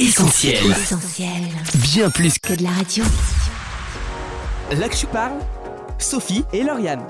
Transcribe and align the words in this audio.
Essentiel. 0.00 0.64
Essentiel. 0.70 1.42
Bien 1.82 2.08
plus 2.08 2.38
Que 2.38 2.52
de 2.52 2.62
la 2.62 2.70
radio. 2.70 3.02
Là 4.78 4.88
que 4.88 4.96
je 4.96 5.06
parle, 5.06 5.32
Sophie 5.98 6.44
et 6.52 6.62
Lauriane. 6.62 7.02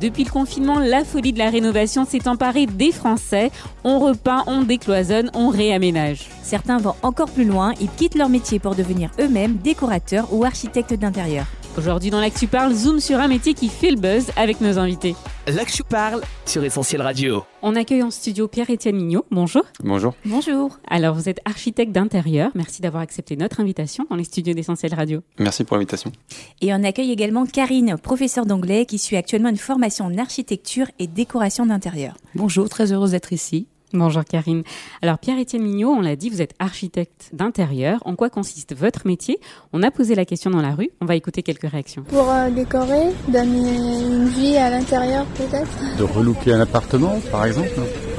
Depuis 0.00 0.24
le 0.24 0.30
confinement, 0.30 0.80
la 0.80 1.04
folie 1.04 1.32
de 1.32 1.38
la 1.38 1.50
rénovation 1.50 2.04
s'est 2.04 2.26
emparée 2.26 2.66
des 2.66 2.90
Français. 2.90 3.52
On 3.84 4.00
repeint, 4.00 4.42
on 4.48 4.62
décloisonne, 4.62 5.30
on 5.34 5.50
réaménage. 5.50 6.26
Certains 6.42 6.78
vont 6.78 6.96
encore 7.02 7.30
plus 7.30 7.44
loin, 7.44 7.74
ils 7.80 7.88
quittent 7.88 8.16
leur 8.16 8.28
métier 8.28 8.58
pour 8.58 8.74
devenir 8.74 9.10
eux-mêmes 9.20 9.58
décorateurs 9.58 10.26
ou 10.34 10.44
architectes 10.44 10.94
d'intérieur. 10.94 11.46
Aujourd'hui 11.78 12.10
dans 12.10 12.20
l'Actu 12.20 12.48
Parle, 12.48 12.74
zoom 12.74 12.98
sur 12.98 13.20
un 13.20 13.28
métier 13.28 13.54
qui 13.54 13.68
fait 13.68 13.92
le 13.92 13.98
buzz 13.98 14.32
avec 14.36 14.60
nos 14.60 14.78
invités. 14.78 15.14
Là 15.48 15.64
que 15.64 15.72
je 15.72 15.82
parle 15.82 16.22
sur 16.46 16.62
Essentiel 16.62 17.02
Radio. 17.02 17.42
On 17.62 17.74
accueille 17.74 18.04
en 18.04 18.12
studio 18.12 18.46
Pierre-Étienne 18.46 18.94
Mignot. 18.94 19.26
Bonjour. 19.32 19.64
Bonjour. 19.82 20.14
Bonjour. 20.24 20.78
Alors 20.86 21.16
vous 21.16 21.28
êtes 21.28 21.40
architecte 21.44 21.90
d'intérieur. 21.90 22.52
Merci 22.54 22.80
d'avoir 22.80 23.02
accepté 23.02 23.34
notre 23.34 23.58
invitation 23.58 24.06
dans 24.08 24.14
les 24.14 24.22
studios 24.22 24.54
d'Essentiel 24.54 24.94
Radio. 24.94 25.20
Merci 25.40 25.64
pour 25.64 25.76
l'invitation. 25.76 26.12
Et 26.60 26.72
on 26.72 26.84
accueille 26.84 27.10
également 27.10 27.44
Karine, 27.44 27.96
professeure 28.00 28.46
d'anglais 28.46 28.86
qui 28.86 28.98
suit 28.98 29.16
actuellement 29.16 29.48
une 29.48 29.56
formation 29.56 30.04
en 30.04 30.16
architecture 30.16 30.86
et 31.00 31.08
décoration 31.08 31.66
d'intérieur. 31.66 32.14
Bonjour, 32.36 32.68
très 32.68 32.92
heureuse 32.92 33.10
d'être 33.10 33.32
ici. 33.32 33.66
Bonjour 33.94 34.24
Karine. 34.24 34.62
Alors 35.02 35.18
Pierre-Étienne 35.18 35.62
Mignot, 35.62 35.90
on 35.90 36.00
l'a 36.00 36.16
dit, 36.16 36.30
vous 36.30 36.40
êtes 36.40 36.54
architecte 36.58 37.28
d'intérieur. 37.34 38.00
En 38.06 38.16
quoi 38.16 38.30
consiste 38.30 38.74
votre 38.74 39.06
métier? 39.06 39.38
On 39.74 39.82
a 39.82 39.90
posé 39.90 40.14
la 40.14 40.24
question 40.24 40.50
dans 40.50 40.62
la 40.62 40.74
rue. 40.74 40.90
On 41.02 41.06
va 41.06 41.14
écouter 41.14 41.42
quelques 41.42 41.68
réactions. 41.68 42.02
Pour 42.04 42.30
euh, 42.30 42.48
décorer, 42.50 43.10
donner 43.28 44.06
une 44.06 44.28
vie 44.28 44.56
à 44.56 44.70
l'intérieur 44.70 45.26
peut-être? 45.36 45.96
De 45.98 46.04
relooker 46.04 46.52
un 46.52 46.60
appartement, 46.60 47.20
par 47.30 47.44
exemple 47.44 47.68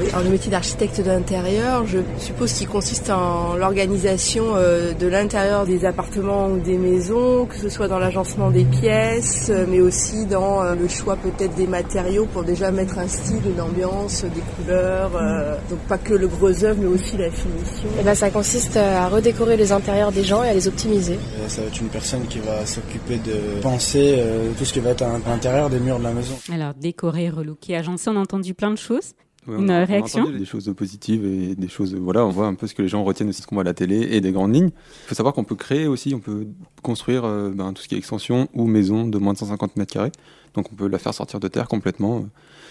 Alors, 0.09 0.23
le 0.23 0.29
métier 0.29 0.51
d'architecte 0.51 1.01
d'intérieur, 1.01 1.85
je 1.87 1.99
suppose 2.19 2.53
qu'il 2.53 2.67
consiste 2.67 3.09
en 3.09 3.55
l'organisation 3.55 4.55
euh, 4.55 4.93
de 4.93 5.07
l'intérieur 5.07 5.65
des 5.65 5.85
appartements 5.85 6.47
ou 6.49 6.59
des 6.59 6.77
maisons, 6.77 7.45
que 7.45 7.55
ce 7.57 7.69
soit 7.69 7.87
dans 7.87 7.97
l'agencement 7.99 8.51
des 8.51 8.63
pièces, 8.63 9.49
euh, 9.49 9.65
mais 9.67 9.81
aussi 9.81 10.25
dans 10.27 10.61
euh, 10.63 10.75
le 10.75 10.87
choix 10.87 11.15
peut-être 11.15 11.55
des 11.55 11.65
matériaux 11.67 12.27
pour 12.31 12.43
déjà 12.43 12.69
mettre 12.71 12.99
un 12.99 13.07
style, 13.07 13.41
une 13.45 13.59
ambiance, 13.61 14.23
des 14.23 14.41
couleurs. 14.63 15.11
euh, 15.15 15.55
donc 15.69 15.79
pas 15.87 15.97
que 15.97 16.13
le 16.13 16.27
gros 16.27 16.63
œuvre, 16.63 16.79
mais 16.79 16.87
aussi 16.87 17.17
la 17.17 17.31
finition. 17.31 17.87
Eh 17.99 18.03
ben, 18.03 18.13
ça 18.13 18.29
consiste 18.29 18.77
à 18.77 19.07
redécorer 19.07 19.57
les 19.57 19.71
intérieurs 19.71 20.11
des 20.11 20.23
gens 20.23 20.43
et 20.43 20.49
à 20.49 20.53
les 20.53 20.67
optimiser. 20.67 21.17
Ça 21.47 21.61
va 21.61 21.67
être 21.67 21.81
une 21.81 21.87
personne 21.87 22.25
qui 22.27 22.39
va 22.39 22.65
s'occuper 22.65 23.17
de 23.17 23.61
penser 23.61 24.15
euh, 24.19 24.51
tout 24.57 24.65
ce 24.65 24.73
qui 24.73 24.79
va 24.79 24.91
être 24.91 25.01
à 25.01 25.17
l'intérieur 25.27 25.69
des 25.71 25.79
murs 25.79 25.97
de 25.97 26.03
la 26.03 26.11
maison. 26.13 26.35
Alors 26.53 26.73
décorer, 26.75 27.29
relooker, 27.29 27.75
agencer, 27.77 28.09
on 28.09 28.17
a 28.17 28.19
entendu 28.19 28.53
plein 28.53 28.71
de 28.71 28.77
choses. 28.77 29.13
Ouais, 29.47 29.57
Une 29.57 29.65
on 29.65 29.69
a- 29.69 29.73
on 29.79 29.81
a 29.81 29.85
réaction 29.85 30.29
Des 30.29 30.45
choses 30.45 30.73
positives 30.75 31.25
et 31.25 31.55
des 31.55 31.67
choses. 31.67 31.93
Voilà, 31.95 32.25
on 32.25 32.29
voit 32.29 32.47
un 32.47 32.53
peu 32.55 32.67
ce 32.67 32.73
que 32.73 32.81
les 32.81 32.87
gens 32.87 33.03
retiennent 33.03 33.29
aussi 33.29 33.39
de 33.39 33.43
ce 33.43 33.47
qu'on 33.47 33.55
voit 33.55 33.63
à 33.63 33.65
la 33.65 33.73
télé 33.73 33.97
et 34.11 34.21
des 34.21 34.31
grandes 34.31 34.53
lignes. 34.55 34.69
Il 35.05 35.07
faut 35.09 35.15
savoir 35.15 35.33
qu'on 35.33 35.43
peut 35.43 35.55
créer 35.55 35.87
aussi, 35.87 36.13
on 36.15 36.19
peut 36.19 36.47
construire 36.81 37.25
euh, 37.25 37.49
ben, 37.53 37.73
tout 37.73 37.81
ce 37.81 37.87
qui 37.87 37.95
est 37.95 37.97
extension 37.97 38.47
ou 38.53 38.65
maison 38.67 39.07
de 39.07 39.17
moins 39.17 39.33
de 39.33 39.37
150 39.39 39.75
mètres 39.77 39.93
carrés. 39.93 40.11
Donc 40.53 40.67
on 40.71 40.75
peut 40.75 40.87
la 40.87 40.99
faire 40.99 41.13
sortir 41.13 41.39
de 41.39 41.47
terre 41.47 41.67
complètement. 41.67 42.25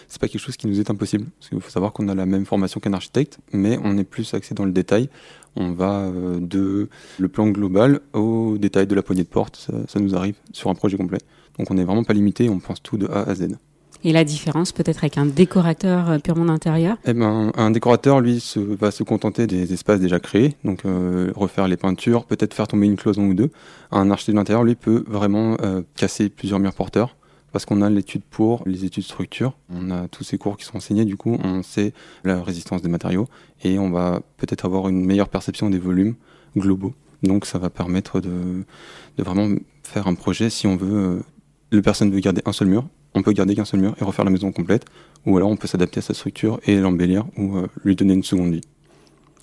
C'est 0.08 0.20
pas 0.20 0.28
quelque 0.28 0.40
chose 0.40 0.56
qui 0.56 0.66
nous 0.66 0.78
est 0.80 0.88
impossible. 0.90 1.26
Parce 1.38 1.48
qu'il 1.50 1.60
faut 1.60 1.70
savoir 1.70 1.92
qu'on 1.92 2.08
a 2.08 2.14
la 2.14 2.26
même 2.26 2.44
formation 2.46 2.80
qu'un 2.80 2.92
architecte, 2.92 3.38
mais 3.52 3.78
on 3.82 3.96
est 3.98 4.04
plus 4.04 4.32
axé 4.34 4.54
dans 4.54 4.64
le 4.64 4.72
détail. 4.72 5.08
On 5.56 5.72
va 5.72 6.00
euh, 6.00 6.38
de 6.40 6.88
le 7.18 7.28
plan 7.28 7.48
global 7.48 8.00
au 8.12 8.56
détail 8.58 8.86
de 8.86 8.94
la 8.94 9.02
poignée 9.02 9.24
de 9.24 9.28
porte. 9.28 9.56
Ça, 9.56 9.72
ça 9.88 10.00
nous 10.00 10.14
arrive 10.14 10.36
sur 10.52 10.70
un 10.70 10.74
projet 10.74 10.96
complet. 10.96 11.18
Donc 11.58 11.70
on 11.70 11.74
n'est 11.74 11.84
vraiment 11.84 12.04
pas 12.04 12.14
limité, 12.14 12.48
on 12.48 12.58
pense 12.60 12.82
tout 12.82 12.96
de 12.96 13.06
A 13.08 13.22
à 13.28 13.34
Z. 13.34 13.48
Et 14.04 14.12
la 14.12 14.24
différence 14.24 14.72
peut-être 14.72 14.98
avec 14.98 15.16
un 15.16 15.26
décorateur 15.26 16.10
euh, 16.10 16.18
purement 16.18 16.46
d'intérieur? 16.46 16.96
Eh 17.04 17.12
ben, 17.12 17.52
un 17.56 17.70
décorateur, 17.70 18.20
lui, 18.20 18.42
va 18.56 18.90
se 18.90 19.02
contenter 19.04 19.46
des 19.46 19.72
espaces 19.72 20.00
déjà 20.00 20.18
créés, 20.18 20.56
donc 20.64 20.84
euh, 20.84 21.32
refaire 21.36 21.68
les 21.68 21.76
peintures, 21.76 22.24
peut-être 22.24 22.52
faire 22.52 22.66
tomber 22.66 22.86
une 22.86 22.96
cloison 22.96 23.26
ou 23.26 23.34
deux. 23.34 23.50
Un 23.92 24.10
architecte 24.10 24.36
d'intérieur, 24.36 24.64
lui, 24.64 24.74
peut 24.74 25.04
vraiment 25.06 25.56
euh, 25.62 25.82
casser 25.94 26.28
plusieurs 26.28 26.58
murs 26.58 26.74
porteurs, 26.74 27.16
parce 27.52 27.64
qu'on 27.64 27.80
a 27.80 27.90
l'étude 27.90 28.22
pour 28.28 28.62
les 28.66 28.84
études 28.84 29.04
structure. 29.04 29.56
On 29.70 29.90
a 29.90 30.08
tous 30.08 30.24
ces 30.24 30.36
cours 30.36 30.56
qui 30.56 30.64
sont 30.64 30.78
enseignés, 30.78 31.04
du 31.04 31.16
coup, 31.16 31.38
on 31.44 31.62
sait 31.62 31.92
la 32.24 32.42
résistance 32.42 32.82
des 32.82 32.88
matériaux, 32.88 33.28
et 33.62 33.78
on 33.78 33.90
va 33.90 34.20
peut-être 34.36 34.64
avoir 34.64 34.88
une 34.88 35.04
meilleure 35.04 35.28
perception 35.28 35.70
des 35.70 35.78
volumes 35.78 36.16
globaux. 36.56 36.94
Donc 37.22 37.46
ça 37.46 37.58
va 37.58 37.70
permettre 37.70 38.20
de, 38.20 38.64
de 39.16 39.22
vraiment 39.22 39.48
faire 39.84 40.08
un 40.08 40.14
projet 40.14 40.50
si 40.50 40.66
on 40.66 40.76
veut... 40.76 40.92
euh, 40.92 41.22
le 41.70 41.80
personne 41.82 42.10
veut 42.10 42.20
garder 42.20 42.42
un 42.44 42.52
seul 42.52 42.68
mur, 42.68 42.84
on 43.14 43.22
peut 43.22 43.32
garder 43.32 43.54
qu'un 43.54 43.64
seul 43.64 43.80
mur 43.80 43.94
et 44.00 44.04
refaire 44.04 44.24
la 44.24 44.30
maison 44.30 44.52
complète, 44.52 44.84
ou 45.26 45.36
alors 45.36 45.50
on 45.50 45.56
peut 45.56 45.68
s'adapter 45.68 45.98
à 45.98 46.02
sa 46.02 46.14
structure 46.14 46.60
et 46.66 46.76
l'embellir 46.76 47.24
ou 47.36 47.56
euh, 47.56 47.66
lui 47.84 47.94
donner 47.96 48.14
une 48.14 48.22
seconde 48.22 48.52
vie. 48.54 48.60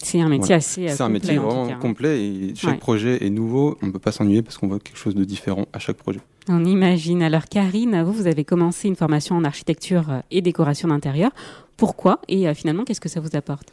C'est 0.02 0.22
un 0.22 0.30
métier 0.30 0.46
Voilà. 0.46 0.56
assez 0.56 0.88
euh, 0.88 0.94
C'est 0.96 1.04
un 1.04 1.08
complet, 1.08 1.14
métier 1.20 1.38
vraiment 1.38 1.68
cas, 1.68 1.74
hein. 1.74 1.80
complet 1.82 2.24
et 2.26 2.56
chaque 2.56 2.72
Ouais. 2.72 2.78
projet 2.78 3.26
est 3.26 3.30
nouveau. 3.30 3.78
On 3.82 3.88
ne 3.88 3.92
peut 3.92 4.00
pas 4.00 4.14
s'ennuyer 4.14 4.42
parce 4.42 4.58
qu'on 4.58 4.68
voit 4.70 4.80
quelque 4.80 4.98
chose 4.98 5.14
de 5.14 5.26
différent 5.26 5.66
à 5.74 5.80
chaque 5.80 5.98
projet. 5.98 6.22
On 6.48 6.64
imagine. 6.64 7.22
Alors 7.22 7.46
Karine, 7.48 8.02
vous, 8.04 8.14
vous 8.14 8.28
avez 8.28 8.46
commencé 8.46 8.88
une 8.88 8.96
formation 8.96 9.36
en 9.36 9.44
architecture 9.44 10.10
euh, 10.10 10.20
et 10.32 10.42
décoration 10.42 10.88
d'intérieur. 10.88 11.32
Pourquoi 11.76 12.22
Et 12.30 12.48
euh, 12.48 12.54
finalement, 12.54 12.86
qu'est-ce 12.86 13.02
que 13.02 13.10
ça 13.10 13.20
vous 13.20 13.36
apporte? 13.36 13.68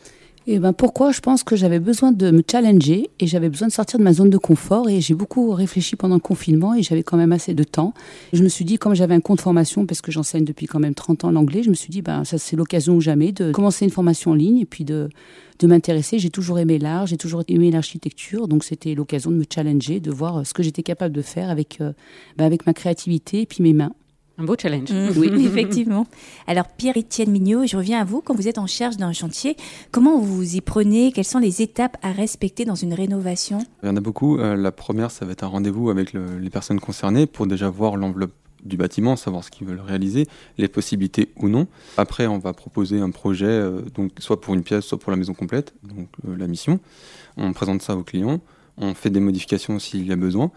Et 0.48 0.60
ben 0.60 0.72
pourquoi? 0.72 1.10
Je 1.10 1.18
pense 1.18 1.42
que 1.42 1.56
j'avais 1.56 1.80
besoin 1.80 2.12
de 2.12 2.30
me 2.30 2.40
challenger 2.48 3.10
et 3.18 3.26
j'avais 3.26 3.48
besoin 3.48 3.66
de 3.66 3.72
sortir 3.72 3.98
de 3.98 4.04
ma 4.04 4.12
zone 4.12 4.30
de 4.30 4.38
confort 4.38 4.88
et 4.88 5.00
j'ai 5.00 5.14
beaucoup 5.14 5.50
réfléchi 5.50 5.96
pendant 5.96 6.14
le 6.14 6.20
confinement 6.20 6.72
et 6.72 6.84
j'avais 6.84 7.02
quand 7.02 7.16
même 7.16 7.32
assez 7.32 7.52
de 7.52 7.64
temps. 7.64 7.94
Je 8.32 8.44
me 8.44 8.48
suis 8.48 8.64
dit, 8.64 8.78
comme 8.78 8.94
j'avais 8.94 9.14
un 9.14 9.20
compte 9.20 9.40
formation, 9.40 9.86
parce 9.86 10.00
que 10.00 10.12
j'enseigne 10.12 10.44
depuis 10.44 10.66
quand 10.66 10.78
même 10.78 10.94
30 10.94 11.24
ans 11.24 11.30
l'anglais, 11.32 11.64
je 11.64 11.70
me 11.70 11.74
suis 11.74 11.90
dit, 11.90 12.00
ben 12.00 12.22
ça 12.24 12.38
c'est 12.38 12.54
l'occasion 12.54 12.94
ou 12.94 13.00
jamais 13.00 13.32
de 13.32 13.50
commencer 13.50 13.84
une 13.84 13.90
formation 13.90 14.30
en 14.30 14.34
ligne 14.34 14.58
et 14.58 14.66
puis 14.66 14.84
de, 14.84 15.08
de 15.58 15.66
m'intéresser. 15.66 16.20
J'ai 16.20 16.30
toujours 16.30 16.60
aimé 16.60 16.78
l'art, 16.78 17.08
j'ai 17.08 17.16
toujours 17.16 17.42
aimé 17.48 17.72
l'architecture, 17.72 18.46
donc 18.46 18.62
c'était 18.62 18.94
l'occasion 18.94 19.32
de 19.32 19.36
me 19.36 19.44
challenger, 19.52 19.98
de 19.98 20.12
voir 20.12 20.46
ce 20.46 20.54
que 20.54 20.62
j'étais 20.62 20.84
capable 20.84 21.12
de 21.12 21.22
faire 21.22 21.50
avec, 21.50 21.80
euh, 21.80 21.92
ben, 22.36 22.44
avec 22.44 22.66
ma 22.66 22.72
créativité 22.72 23.40
et 23.40 23.46
puis 23.46 23.64
mes 23.64 23.72
mains. 23.72 23.92
Un 24.38 24.44
beau 24.44 24.54
challenge. 24.60 24.90
Oui, 25.16 25.30
effectivement. 25.46 26.06
Alors 26.46 26.68
Pierre-Étienne 26.68 27.30
Mignot, 27.30 27.66
je 27.66 27.76
reviens 27.76 28.00
à 28.00 28.04
vous. 28.04 28.20
Quand 28.20 28.34
vous 28.34 28.48
êtes 28.48 28.58
en 28.58 28.66
charge 28.66 28.96
d'un 28.98 29.12
chantier, 29.12 29.56
comment 29.92 30.18
vous 30.18 30.36
vous 30.36 30.56
y 30.56 30.60
prenez? 30.60 31.10
Quelles 31.12 31.24
sont 31.24 31.38
les 31.38 31.62
étapes 31.62 31.96
à 32.02 32.12
respecter 32.12 32.64
dans 32.66 32.74
une 32.74 32.92
rénovation? 32.92 33.58
Il 33.82 33.88
y 33.88 33.92
en 33.92 33.96
a 33.96 34.00
beaucoup. 34.00 34.38
Euh, 34.38 34.54
la 34.56 34.72
première, 34.72 35.10
ça 35.10 35.24
va 35.24 35.32
être 35.32 35.44
un 35.44 35.48
rendez-vous 35.48 35.88
avec 35.90 36.12
le- 36.12 36.38
les 36.38 36.50
personnes 36.50 36.80
concernées 36.80 37.26
pour 37.26 37.46
déjà 37.46 37.70
voir 37.70 37.96
l'enveloppe 37.96 38.32
du 38.64 38.76
bâtiment, 38.76 39.14
savoir 39.16 39.44
ce 39.44 39.50
qu'ils 39.50 39.66
veulent 39.66 39.80
réaliser, 39.80 40.26
les 40.58 40.66
possibilités 40.68 41.30
ou 41.36 41.48
non. 41.48 41.66
Après, 41.96 42.26
on 42.26 42.38
va 42.38 42.52
proposer 42.52 43.00
un 43.00 43.10
projet, 43.10 43.46
euh, 43.46 43.82
donc 43.94 44.10
soit 44.18 44.40
pour 44.40 44.54
une 44.54 44.62
pièce, 44.64 44.84
soit 44.84 44.98
pour 44.98 45.12
la 45.12 45.16
maison 45.16 45.34
complète, 45.34 45.72
donc 45.84 46.08
euh, 46.26 46.36
la 46.36 46.46
mission. 46.48 46.80
On 47.36 47.52
présente 47.52 47.80
ça 47.82 47.96
au 47.96 48.02
client. 48.02 48.40
On 48.78 48.92
fait 48.94 49.08
des 49.10 49.20
modifications 49.20 49.78
s'il 49.78 50.06
y 50.06 50.12
a 50.12 50.16
besoin. 50.16 50.50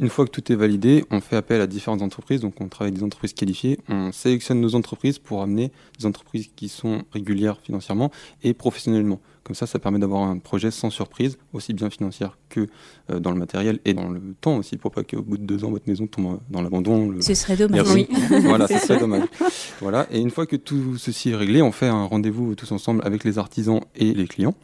Une 0.00 0.08
fois 0.08 0.24
que 0.24 0.30
tout 0.30 0.50
est 0.50 0.56
validé, 0.56 1.04
on 1.10 1.20
fait 1.20 1.36
appel 1.36 1.60
à 1.60 1.66
différentes 1.66 2.00
entreprises. 2.02 2.40
Donc, 2.40 2.54
on 2.60 2.68
travaille 2.68 2.88
avec 2.88 2.98
des 2.98 3.04
entreprises 3.04 3.34
qualifiées. 3.34 3.78
On 3.88 4.12
sélectionne 4.12 4.60
nos 4.62 4.74
entreprises 4.74 5.18
pour 5.18 5.42
amener 5.42 5.70
des 5.98 6.06
entreprises 6.06 6.48
qui 6.56 6.68
sont 6.70 7.02
régulières 7.12 7.58
financièrement 7.62 8.10
et 8.42 8.54
professionnellement. 8.54 9.20
Comme 9.44 9.54
ça, 9.54 9.66
ça 9.66 9.78
permet 9.78 9.98
d'avoir 10.00 10.22
un 10.22 10.38
projet 10.38 10.70
sans 10.72 10.90
surprise, 10.90 11.38
aussi 11.52 11.72
bien 11.74 11.88
financière 11.90 12.36
que 12.48 12.66
euh, 13.10 13.20
dans 13.20 13.30
le 13.30 13.36
matériel 13.38 13.78
et 13.84 13.92
dans 13.94 14.08
le 14.08 14.20
temps 14.40 14.56
aussi, 14.56 14.76
pour 14.76 14.90
pas 14.90 15.04
qu'au 15.04 15.22
bout 15.22 15.36
de 15.38 15.44
deux 15.44 15.62
ans, 15.64 15.70
votre 15.70 15.86
maison 15.88 16.06
tombe 16.08 16.40
dans 16.50 16.62
l'abandon. 16.62 17.10
le- 17.10 17.20
Ce 17.20 17.34
serait 17.34 17.56
dommage. 17.56 17.86
Voilà, 18.42 18.66
ça 18.68 18.78
serait 18.80 18.98
dommage. 18.98 19.28
Voilà. 19.80 20.06
Et 20.10 20.18
une 20.18 20.30
fois 20.30 20.46
que 20.46 20.56
tout 20.56 20.96
ceci 20.96 21.30
est 21.30 21.36
réglé, 21.36 21.62
on 21.62 21.70
fait 21.72 21.86
un 21.86 22.04
rendez-vous 22.06 22.54
tous 22.56 22.72
ensemble 22.72 23.02
avec 23.04 23.22
les 23.22 23.38
artisans 23.38 23.80
et 23.94 24.14
les 24.14 24.26
clients 24.26 24.54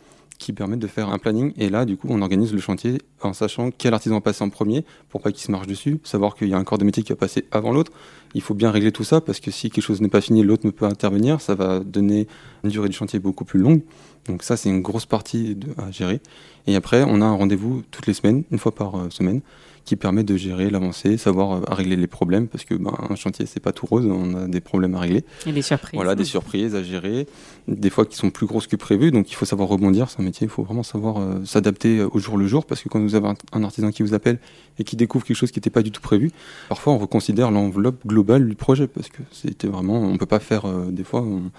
qui 0.43 0.53
permettent 0.53 0.81
de 0.81 0.87
faire 0.87 1.09
un 1.09 1.19
planning. 1.19 1.53
Et 1.57 1.69
là, 1.69 1.85
du 1.85 1.97
coup, 1.97 2.09
on 2.11 2.21
organise 2.21 2.53
le 2.53 2.61
chantier 2.61 2.99
en 3.21 3.33
sachant 3.33 3.71
quel 3.71 3.95
artisan 3.95 4.17
va 4.17 4.21
passer 4.21 4.43
en 4.43 4.51
premier 4.51 4.85
pour 5.09 5.23
pas 5.23 5.31
qu'il 5.31 5.43
se 5.43 5.51
marche 5.51 5.67
dessus, 5.67 6.01
savoir 6.03 6.35
qu'il 6.35 6.49
y 6.49 6.55
a 6.55 6.59
un 6.59 6.65
corps 6.65 6.79
de 6.79 6.85
métier 6.85 7.03
qui 7.03 7.13
va 7.13 7.17
passer 7.17 7.45
avant 7.51 7.73
l'autre. 7.73 7.93
Il 8.35 8.41
faut 8.41 8.55
bien 8.55 8.71
régler 8.71 8.93
tout 8.93 9.05
ça 9.05 9.21
parce 9.21 9.41
que 9.41 9.51
si 9.51 9.71
quelque 9.71 9.85
chose 9.85 10.01
n'est 10.01 10.09
pas 10.09 10.21
fini, 10.21 10.43
l'autre 10.43 10.67
ne 10.67 10.71
peut 10.71 10.87
intervenir. 10.87 11.41
Ça 11.41 11.55
va 11.55 11.81
donner 11.81 12.27
une 12.65 12.71
durée 12.71 12.89
de 12.89 12.95
chantier 12.95 13.19
beaucoup 13.19 13.45
plus 13.45 13.61
longue. 13.61 13.83
Donc 14.27 14.43
ça, 14.43 14.57
c'est 14.57 14.69
une 14.69 14.83
grosse 14.83 15.07
partie 15.07 15.57
à 15.79 15.91
gérer. 15.91 16.21
Et 16.67 16.77
après, 16.77 17.05
on 17.07 17.21
a 17.21 17.25
un 17.25 17.35
rendez-vous 17.35 17.83
toutes 17.91 18.07
les 18.07 18.15
semaines, 18.15 18.45
une 18.51 18.59
fois 18.59 18.75
par 18.75 18.97
euh, 18.97 19.11
semaine, 19.11 19.41
qui 19.85 19.97
permet 19.97 20.23
de 20.23 20.37
gérer 20.37 20.71
l'avancée, 20.71 21.17
savoir 21.17 21.53
euh, 21.53 21.61
à 21.67 21.75
régler 21.75 21.97
les 21.97 22.07
problèmes, 22.07 22.47
parce 22.49 22.65
que 22.65 22.75
ben, 22.75 22.93
un 23.11 23.17
chantier, 23.17 23.47
c'est 23.47 23.59
pas 23.61 23.73
tout 23.73 23.87
rose, 23.87 24.07
on 24.07 24.35
a 24.35 24.47
des 24.47 24.61
problèmes 24.61 24.95
à 24.95 25.01
régler. 25.01 25.25
Et 25.47 25.53
des 25.53 25.63
surprises. 25.63 25.95
Voilà, 25.95 26.15
des 26.15 26.25
surprises 26.25 26.75
à 26.75 26.83
gérer, 26.83 27.27
des 27.67 27.91
fois 27.91 28.07
qui 28.07 28.17
sont 28.17 28.31
plus 28.31 28.47
grosses 28.47 28.67
que 28.69 28.77
prévu, 28.77 29.11
donc 29.11 29.31
il 29.31 29.35
faut 29.35 29.45
savoir 29.45 29.69
rebondir, 29.69 30.09
c'est 30.09 30.21
un 30.21 30.25
métier, 30.25 30.47
il 30.47 30.51
faut 30.51 30.63
vraiment 30.63 30.83
savoir 30.85 31.19
euh, 31.19 31.45
s'adapter 31.45 31.99
euh, 31.99 32.09
au 32.13 32.19
jour 32.19 32.39
le 32.39 32.47
jour, 32.47 32.65
parce 32.65 32.81
que 32.83 32.89
quand 32.89 33.01
vous 33.01 33.15
avez 33.15 33.29
un, 33.29 33.35
un 33.53 33.65
artisan 33.65 33.91
qui 33.91 34.03
vous 34.03 34.15
appelle 34.15 34.39
et 34.79 34.85
qui 34.85 34.95
découvre 34.97 35.25
quelque 35.25 35.37
chose 35.37 35.51
qui 35.51 35.59
n'était 35.59 35.71
pas 35.71 35.83
du 35.83 35.91
tout 35.91 36.01
prévu, 36.01 36.31
parfois 36.69 36.93
on 36.93 36.99
reconsidère 36.99 37.51
l'enveloppe 37.51 38.07
globale 38.07 38.49
du 38.49 38.55
projet, 38.55 38.87
parce 38.87 39.09
que 39.09 39.23
c'était 39.33 39.69
vraiment, 39.69 40.01
on 40.01 40.17
peut 40.17 40.27
pas 40.27 40.41
faire 40.41 40.67
euh, 40.67 40.91
des 40.91 41.05
fois 41.05 41.23
on- 41.23 41.51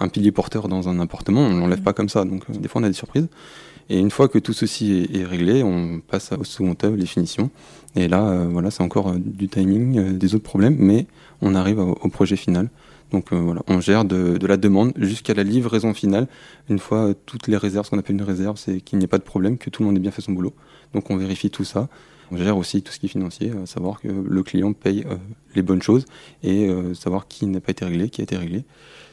un 0.00 0.08
pilier 0.08 0.32
porteur 0.32 0.66
dans 0.68 0.88
un 0.88 0.98
appartement, 0.98 1.40
on 1.42 1.56
l'enlève 1.56 1.82
pas 1.82 1.92
comme 1.92 2.08
ça, 2.08 2.24
donc 2.24 2.42
euh, 2.50 2.54
des 2.58 2.66
fois 2.68 2.80
on 2.80 2.84
a 2.84 2.88
des 2.88 2.94
surprises. 2.94 3.28
Et 3.90 3.98
une 3.98 4.10
fois 4.10 4.28
que 4.28 4.38
tout 4.38 4.52
ceci 4.52 5.06
est, 5.12 5.24
réglé, 5.24 5.62
on 5.62 6.00
passe 6.00 6.32
au 6.32 6.44
second 6.44 6.74
œuvre, 6.82 6.96
les 6.96 7.06
finitions. 7.06 7.50
Et 7.96 8.08
là, 8.08 8.26
euh, 8.26 8.48
voilà, 8.50 8.70
c'est 8.70 8.82
encore 8.82 9.08
euh, 9.08 9.18
du 9.18 9.48
timing, 9.48 9.98
euh, 9.98 10.12
des 10.12 10.34
autres 10.34 10.44
problèmes, 10.44 10.76
mais 10.78 11.06
on 11.42 11.54
arrive 11.54 11.78
au, 11.78 12.08
projet 12.08 12.36
final. 12.36 12.70
Donc 13.10 13.32
voilà, 13.32 13.62
on 13.68 13.80
gère 13.80 14.04
de, 14.04 14.44
la 14.44 14.56
demande 14.56 14.92
jusqu'à 14.96 15.34
la 15.34 15.44
livraison 15.44 15.94
finale. 15.94 16.26
Une 16.68 16.80
fois 16.80 17.12
toutes 17.26 17.46
les 17.46 17.56
réserves, 17.56 17.84
ce 17.84 17.90
qu'on 17.90 17.98
appelle 17.98 18.16
une 18.16 18.22
réserve, 18.22 18.56
c'est 18.56 18.80
qu'il 18.80 18.98
n'y 18.98 19.04
ait 19.04 19.08
pas 19.08 19.18
de 19.18 19.22
problème, 19.22 19.56
que 19.56 19.70
tout 19.70 19.82
le 19.82 19.86
monde 19.86 19.96
ait 19.96 20.00
bien 20.00 20.10
fait 20.10 20.22
son 20.22 20.32
boulot. 20.32 20.52
Donc 20.94 21.10
on 21.10 21.16
vérifie 21.16 21.50
tout 21.50 21.64
ça. 21.64 21.88
On 22.32 22.36
gère 22.36 22.56
aussi 22.56 22.82
tout 22.82 22.92
ce 22.92 22.98
qui 22.98 23.06
est 23.06 23.08
financier, 23.08 23.52
savoir 23.66 24.00
que 24.00 24.08
le 24.08 24.42
client 24.42 24.72
paye 24.72 25.04
les 25.54 25.62
bonnes 25.62 25.82
choses 25.82 26.06
et 26.42 26.68
savoir 26.94 27.28
qui 27.28 27.46
n'a 27.46 27.60
pas 27.60 27.70
été 27.70 27.84
réglé, 27.84 28.08
qui 28.08 28.22
a 28.22 28.24
été 28.24 28.36
réglé. 28.36 28.64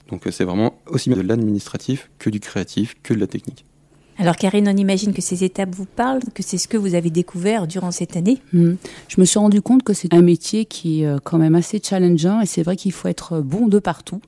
Donc 0.09 0.23
c'est 0.31 0.45
vraiment 0.45 0.79
aussi 0.87 1.09
bien 1.09 1.21
de 1.21 1.27
l'administratif 1.27 2.09
que 2.17 2.31
du 2.31 2.39
créatif, 2.39 2.95
que 3.03 3.13
de 3.13 3.19
la 3.19 3.27
technique. 3.27 3.65
Alors 4.21 4.35
Karine, 4.35 4.69
on 4.71 4.77
imagine 4.77 5.13
que 5.13 5.21
ces 5.21 5.43
étapes 5.43 5.73
vous 5.73 5.87
parlent, 5.87 6.19
que 6.35 6.43
c'est 6.43 6.59
ce 6.59 6.67
que 6.67 6.77
vous 6.77 6.93
avez 6.93 7.09
découvert 7.09 7.65
durant 7.65 7.89
cette 7.89 8.15
année. 8.15 8.37
Hmm. 8.53 8.73
Je 9.07 9.19
me 9.19 9.25
suis 9.25 9.39
rendu 9.39 9.63
compte 9.63 9.81
que 9.81 9.93
c'est 9.93 10.13
un 10.13 10.21
métier 10.21 10.65
qui 10.65 11.01
est 11.01 11.07
euh, 11.07 11.17
quand 11.23 11.39
même 11.39 11.55
assez 11.55 11.81
challengeant 11.83 12.39
et 12.39 12.45
c'est 12.45 12.61
vrai 12.61 12.75
qu'il 12.75 12.91
faut 12.91 13.07
être 13.07 13.41
bon 13.41 13.67
de 13.67 13.79
partout. 13.79 14.21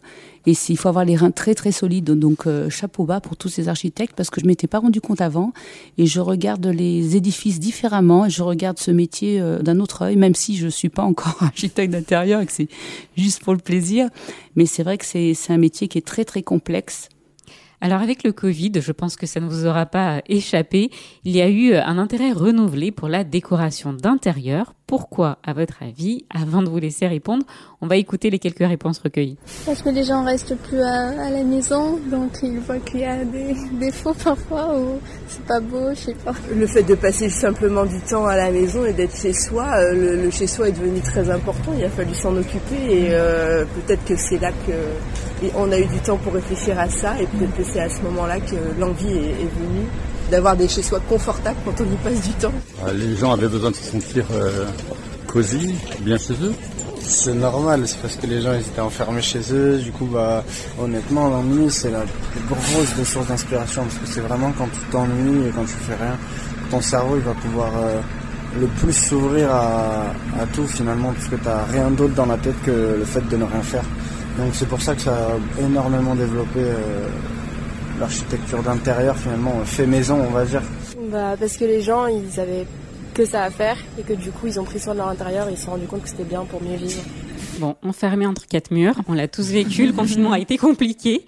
Et 0.48 0.54
il 0.68 0.78
faut 0.78 0.90
avoir 0.90 1.06
les 1.06 1.16
reins 1.16 1.30
très 1.30 1.54
très 1.54 1.72
solides. 1.72 2.10
Donc 2.10 2.48
euh, 2.48 2.72
chapeau 2.72 3.06
bas 3.06 3.22
pour 3.22 3.38
tous 3.38 3.50
ces 3.50 3.69
architectes 3.69 4.16
parce 4.16 4.31
que 4.31 4.42
je 4.42 4.48
m'étais 4.48 4.66
pas 4.66 4.80
rendu 4.80 5.00
compte 5.00 5.22
avant 5.22 5.54
et 6.00 6.07
je 6.07 6.19
regarde 6.22 6.66
les 6.66 7.16
édifices 7.16 7.60
différemment 7.60 8.25
et 8.25 8.31
je 8.31 8.42
regarde 8.42 8.80
ce 8.80 8.90
métier 8.90 9.40
euh, 9.40 9.60
d'un 9.60 9.80
autre 9.80 10.01
œil, 10.01 10.16
même 10.16 10.34
si 10.34 10.57
je 10.57 10.69
suis 10.69 10.90
pas 10.90 11.04
encore 11.04 11.38
architecte 11.42 11.94
d'intérieur 11.94 12.42
et 12.42 12.48
que 12.48 12.51
c'est 12.51 12.68
juste 13.16 13.44
pour 13.44 13.54
le 13.54 13.60
plaisir. 13.60 14.10
Mais 14.56 14.66
c'est 14.66 14.81
vrai 14.81 14.98
que 14.98 15.06
c'est 15.06 15.36
un 15.50 15.60
métier 15.60 15.88
qui 15.88 16.00
est 16.00 16.06
très 16.06 16.25
très 16.25 16.42
complexe 16.42 17.10
alors 17.83 18.01
avec 18.01 18.24
le 18.24 18.31
Covid, 18.31 18.71
je 18.75 18.94
pense 18.94 19.18
que 19.18 19.25
ça 19.25 19.41
ne 19.41 19.50
vous 19.50 19.65
aura 19.65 19.85
pas 19.85 20.21
échappé, 20.27 20.89
il 21.25 21.35
y 21.35 21.41
a 21.41 21.50
eu 21.50 21.75
un 21.75 21.97
intérêt 21.97 22.31
renouvelé 22.31 22.94
pour 22.94 23.09
la 23.09 23.25
décoration 23.25 23.91
d'intérieur. 23.91 24.74
Pourquoi, 24.94 25.40
à 25.44 25.54
votre 25.54 25.81
avis 25.81 26.24
Avant 26.30 26.62
de 26.62 26.69
vous 26.69 26.78
laisser 26.78 27.07
répondre, 27.07 27.44
on 27.81 27.88
va 27.88 27.98
écouter 27.98 28.30
les 28.30 28.38
quelques 28.38 28.60
réponses 28.60 29.00
recueillies. 29.00 29.40
Parce 29.66 29.81
que 29.81 29.90
les 29.90 30.04
gens 30.04 30.24
restent 30.24 30.56
plus 30.56 30.80
à, 30.81 31.31
la 31.31 31.44
maison, 31.44 31.98
donc 32.12 32.30
ils 32.44 32.60
voient 32.60 32.78
qu'il 32.78 33.00
y 33.00 33.06
a 33.06 33.25
des 33.25 33.56
défauts 33.80 34.13
parfois 34.13 34.78
ou 34.78 35.00
c'est 35.28 35.44
pas 35.45 35.60
beau, 35.60 35.90
je 35.95 36.00
sais 36.00 36.13
pas. 36.13 36.36
Le 36.56 36.68
fait 36.68 36.84
de 36.84 36.94
passer 36.94 37.31
simplement 37.31 37.88
du 37.88 38.00
temps 38.01 38.28
à 38.28 38.38
la 38.38 38.51
maison 38.51 38.86
et 38.86 38.94
d'être 38.94 39.19
chez 39.19 39.34
soi, 39.34 39.66
euh, 39.78 40.25
le, 40.25 40.30
chez 40.30 40.45
soi 40.45 40.69
est 40.69 40.74
devenu 40.74 41.01
très 41.01 41.28
important. 41.28 41.72
Il 41.75 41.84
a 41.84 41.90
fallu 41.90 42.13
s'en 42.13 42.38
occuper 42.38 42.75
et 42.88 43.07
euh, 43.13 43.66
peut-être 43.66 44.06
que 44.06 44.16
c'est 44.16 44.38
là 44.38 44.51
que 44.51 45.50
on 45.56 45.72
a 45.72 45.80
eu 45.80 45.86
du 45.86 46.00
temps 46.00 46.18
pour 46.18 46.34
réfléchir 46.34 46.80
à 46.80 46.88
ça 46.88 47.19
et 47.19 47.25
peut-être 47.25 47.56
que 47.56 47.63
c'est 47.63 47.80
à 47.80 47.90
ce 47.90 48.00
moment-là 48.04 48.40
que 48.40 48.56
l'envie 48.80 49.07
est, 49.07 49.50
venue 49.60 49.88
d'avoir 50.31 50.55
des 50.55 50.67
chez-soi 50.67 50.99
confortables 51.07 51.57
quand 51.65 51.81
on 51.81 51.85
y 51.85 51.97
passe 51.97 52.21
du 52.21 52.33
temps. 52.33 52.51
Ah, 52.85 52.91
les 52.93 53.15
gens 53.15 53.33
avaient 53.33 53.47
besoin 53.47 53.71
de 53.71 53.75
se 53.75 53.91
sentir 53.91 54.25
euh, 54.33 54.65
cosy, 55.27 55.75
bien 55.99 56.17
chez 56.17 56.33
eux. 56.33 56.53
C'est 57.05 57.33
normal, 57.33 57.83
c'est 57.85 57.99
parce 57.99 58.15
que 58.15 58.27
les 58.27 58.41
gens 58.41 58.53
étaient 58.53 58.79
enfermés 58.79 59.21
chez 59.21 59.41
eux. 59.51 59.77
Du 59.77 59.91
coup, 59.91 60.05
bah, 60.05 60.43
honnêtement, 60.81 61.27
l'ennui, 61.27 61.69
c'est 61.69 61.91
la 61.91 61.99
plus 62.31 62.41
grosse 62.47 62.95
des 62.95 63.03
sources 63.03 63.27
d'inspiration. 63.27 63.83
Parce 63.83 63.97
que 63.97 64.07
c'est 64.07 64.21
vraiment 64.21 64.53
quand 64.57 64.67
tu 64.67 64.79
t'ennuies 64.89 65.47
et 65.47 65.51
quand 65.51 65.65
tu 65.65 65.75
fais 65.85 65.95
rien, 65.95 66.17
ton 66.71 66.81
cerveau, 66.81 67.17
il 67.17 67.23
va 67.23 67.33
pouvoir 67.33 67.71
euh, 67.75 67.99
le 68.59 68.67
plus 68.67 68.93
s'ouvrir 68.93 69.53
à, 69.53 70.13
tout 70.53 70.67
finalement, 70.67 71.11
parce 71.11 71.27
que 71.27 71.35
tu 71.35 71.45
n'as 71.45 71.65
rien 71.65 71.91
d'autre 71.91 72.13
dans 72.13 72.25
la 72.25 72.37
tête 72.37 72.55
que 72.65 72.95
le 72.99 73.05
fait 73.05 73.27
de 73.27 73.37
ne 73.37 73.43
rien 73.43 73.61
faire. 73.61 73.83
Donc 74.37 74.49
c'est 74.53 74.67
pour 74.67 74.81
ça 74.81 74.95
que 74.95 75.01
ça 75.01 75.13
a 75.13 75.61
énormément 75.61 76.15
développé 76.15 76.59
euh, 76.59 77.07
l'architecture 78.03 78.61
d'intérieur 78.61 79.15
finalement, 79.17 79.53
fait 79.65 79.88
maison 79.88 80.17
on 80.27 80.31
va 80.31 80.45
dire. 80.45 80.61
Bah, 81.11 81.35
parce 81.39 81.57
que 81.57 81.65
les 81.65 81.81
gens, 81.81 82.07
ils 82.07 82.39
avaient 82.39 82.65
que 83.13 83.25
ça 83.25 83.44
à 83.44 83.50
faire 83.50 83.77
et 83.97 84.01
que 84.01 84.13
du 84.13 84.31
coup 84.31 84.47
ils 84.47 84.59
ont 84.59 84.63
pris 84.63 84.79
soin 84.79 84.94
de 84.94 85.00
leur 85.00 85.09
intérieur 85.09 85.47
et 85.47 85.51
ils 85.51 85.57
se 85.57 85.65
sont 85.65 85.71
rendus 85.71 85.85
compte 85.85 86.03
que 86.03 86.09
c'était 86.09 86.23
bien 86.23 86.44
pour 86.45 86.61
mieux 86.61 86.75
vivre. 86.75 87.01
Bon, 87.59 87.75
enfermé 87.83 88.25
entre 88.25 88.47
quatre 88.47 88.71
murs, 88.71 88.95
on 89.07 89.13
l'a 89.13 89.27
tous 89.27 89.51
vécu, 89.51 89.85
le 89.85 89.94
confinement 89.94 90.31
a 90.31 90.39
été 90.39 90.57
compliqué. 90.57 91.25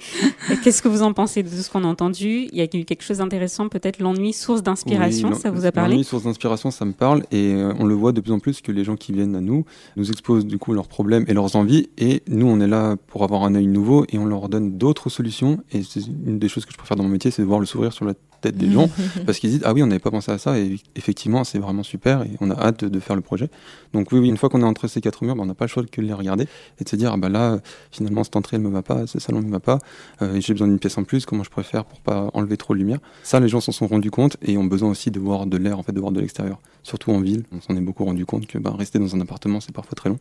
Qu'est-ce 0.64 0.82
que 0.82 0.88
vous 0.88 1.04
en 1.04 1.14
pensez 1.14 1.44
de 1.44 1.50
tout 1.50 1.56
ce 1.56 1.70
qu'on 1.70 1.84
a 1.84 1.88
entendu? 1.88 2.48
Il 2.52 2.58
y 2.58 2.62
a 2.62 2.66
eu 2.66 2.84
quelque 2.84 3.04
chose 3.04 3.20
d'intéressant, 3.20 3.70
peut-être 3.70 4.00
l'ennui, 4.00 4.34
source 4.34 4.64
d'inspiration, 4.64 5.34
ça 5.34 5.52
vous 5.52 5.66
a 5.66 5.72
parlé? 5.72 5.92
L'ennui, 5.92 6.04
source 6.04 6.24
d'inspiration, 6.24 6.72
ça 6.72 6.84
me 6.86 6.94
parle. 6.94 7.24
Et 7.32 7.54
euh, 7.54 7.74
on 7.80 7.86
le 7.86 7.94
voit 7.94 8.12
de 8.12 8.22
plus 8.22 8.32
en 8.32 8.40
plus 8.40 8.62
que 8.62 8.72
les 8.72 8.84
gens 8.84 8.96
qui 8.96 9.14
viennent 9.14 9.36
à 9.36 9.42
nous 9.42 9.66
nous 9.96 10.10
exposent 10.10 10.46
du 10.46 10.58
coup 10.58 10.74
leurs 10.74 10.88
problèmes 10.88 11.26
et 11.28 11.34
leurs 11.34 11.56
envies. 11.56 11.90
Et 11.98 12.24
nous 12.28 12.48
on 12.48 12.60
est 12.60 12.68
là 12.68 12.96
pour 13.08 13.24
avoir 13.24 13.44
un 13.44 13.56
œil 13.56 13.68
nouveau 13.68 14.06
et 14.10 14.18
on 14.18 14.26
leur 14.26 14.50
donne 14.50 14.78
d'autres 14.78 15.10
solutions. 15.10 15.60
Et 15.72 15.84
c'est 15.84 16.02
une 16.26 16.40
des 16.40 16.50
choses 16.50 16.66
que 16.66 16.72
je 16.72 16.78
préfère 16.78 16.98
dans 16.98 17.04
mon 17.04 17.10
métier, 17.10 17.32
c'est 17.32 17.44
de 17.44 17.48
voir 17.48 17.60
le 17.60 17.66
sourire 17.66 17.94
sur 17.94 18.06
la 18.06 18.14
tête 18.46 18.58
des 18.58 18.72
gens 18.72 18.90
parce 19.26 19.40
qu'ils 19.40 19.50
disent 19.50 19.62
ah 19.64 19.74
oui 19.74 19.84
on 19.84 19.88
n'avait 19.88 20.00
pas 20.00 20.12
pensé 20.12 20.32
à 20.32 20.38
ça 20.38 20.58
et 20.60 20.78
effectivement 20.96 21.44
c'est 21.44 21.60
vraiment 21.60 21.84
super 21.84 22.24
et 22.24 22.32
on 22.42 22.52
a 22.52 22.56
hâte 22.56 22.86
de 22.86 23.00
faire 23.00 23.16
le 23.16 23.22
projet. 23.22 23.50
Donc 23.94 24.12
oui, 24.12 24.20
oui 24.20 24.30
une 24.30 24.38
fois 24.38 24.50
qu'on 24.50 24.62
est 24.62 24.66
entre 24.66 24.88
ces 24.88 25.02
quatre 25.02 25.24
murs, 25.24 25.36
ben, 25.36 25.44
on 25.44 25.46
n'a 25.46 25.54
pas 25.54 25.66
le 25.66 25.70
choix 25.70 25.84
que 25.84 26.02
les 26.02 26.14
regarder 26.14 26.48
et 26.80 26.84
de 26.84 26.90
se 26.90 26.96
dire 26.96 27.12
ah 27.14 27.18
bah 27.18 27.30
là 27.30 27.60
finalement 27.92 28.24
cette 28.24 28.36
entrée 28.36 28.58
elle 28.58 28.64
me 28.64 28.70
va 28.70 28.82
pas, 28.82 29.08
ce 29.08 29.20
salon 29.20 29.42
ne 29.42 29.48
me 29.48 29.52
va 29.52 29.60
pas, 29.60 29.80
euh, 30.22 30.40
j'ai 30.40 30.54
besoin 30.54 30.68
d'une 30.68 30.80
pièce 30.80 30.98
en 30.98 31.04
plus, 31.04 31.26
comment 31.26 31.44
je 31.44 31.50
pourrais 31.50 31.64
faire 31.64 31.86
pour 31.86 32.00
pas 32.00 32.30
enlever 32.34 32.58
trop 32.58 32.74
de 32.74 32.80
lumière? 32.80 33.00
Ça 33.24 33.40
les 33.40 33.48
gens 33.48 33.62
s'en 33.62 33.72
sont 33.72 33.88
rendus 33.88 34.12
compte 34.12 34.38
et 34.42 34.58
ont 34.58 34.66
besoin 34.66 34.90
aussi 34.90 35.12
de 35.12 35.20
voir 35.20 35.46
de 35.46 35.58
l'air 35.58 35.80
en 35.80 35.84
fait, 35.84 35.92
de 35.92 36.00
voir 36.00 36.12
de 36.12 36.22
l'extérieur. 36.22 36.60
Surtout 36.84 37.12
en 37.12 37.20
ville, 37.20 37.44
on 37.52 37.62
s'en 37.62 37.76
est 37.76 37.82
beaucoup 37.82 38.06
rendu 38.06 38.26
compte 38.26 38.48
que 38.48 38.58
bah, 38.58 38.74
rester 38.78 39.00
dans 39.00 39.16
un 39.16 39.22
appartement 39.22 39.60
c'est 39.60 39.74
parfois 39.74 39.96
très 39.96 40.10
long. 40.10 40.20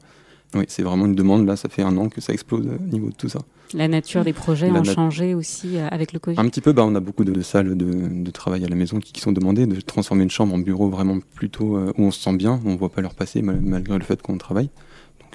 Oui, 0.55 0.65
c'est 0.69 0.83
vraiment 0.83 1.07
une 1.07 1.15
demande. 1.15 1.47
Là, 1.47 1.57
ça 1.57 1.69
fait 1.69 1.83
un 1.83 1.97
an 1.97 2.09
que 2.09 2.21
ça 2.21 2.33
explose 2.33 2.67
au 2.67 2.93
niveau 2.93 3.11
de 3.11 3.15
tout 3.15 3.29
ça. 3.29 3.41
La 3.73 3.89
nature 3.89 4.25
des 4.25 4.33
projets 4.33 4.71
a 4.71 4.85
changé 4.85 5.35
aussi 5.35 5.79
euh, 5.79 5.89
avec 5.91 6.13
le 6.13 6.21
Covid 6.21 6.39
Un 6.39 6.49
petit 6.49 6.61
peu, 6.61 6.73
bah, 6.73 6.85
on 6.87 6.95
a 6.95 7.01
beaucoup 7.01 7.25
de, 7.25 7.41
salles 7.43 7.77
de, 7.77 8.31
travail 8.31 8.65
à 8.65 8.69
la 8.69 8.77
maison 8.77 9.01
qui, 9.01 9.21
sont 9.21 9.33
demandées, 9.33 9.67
de 9.67 9.81
transformer 9.81 10.23
une 10.23 10.31
chambre 10.31 10.55
en 10.55 10.59
bureau 10.59 10.89
vraiment 10.89 11.19
plutôt 11.35 11.77
euh, 11.77 11.93
où 11.99 12.05
on 12.05 12.11
se 12.11 12.21
sent 12.21 12.37
bien, 12.37 12.61
où 12.65 12.69
on 12.69 12.73
ne 12.73 12.79
voit 12.79 12.91
pas 12.91 13.01
leur 13.01 13.15
passer 13.15 13.43
malgré 13.43 13.99
le 13.99 14.05
fait 14.05 14.21
qu'on 14.23 14.39
travaille 14.39 14.71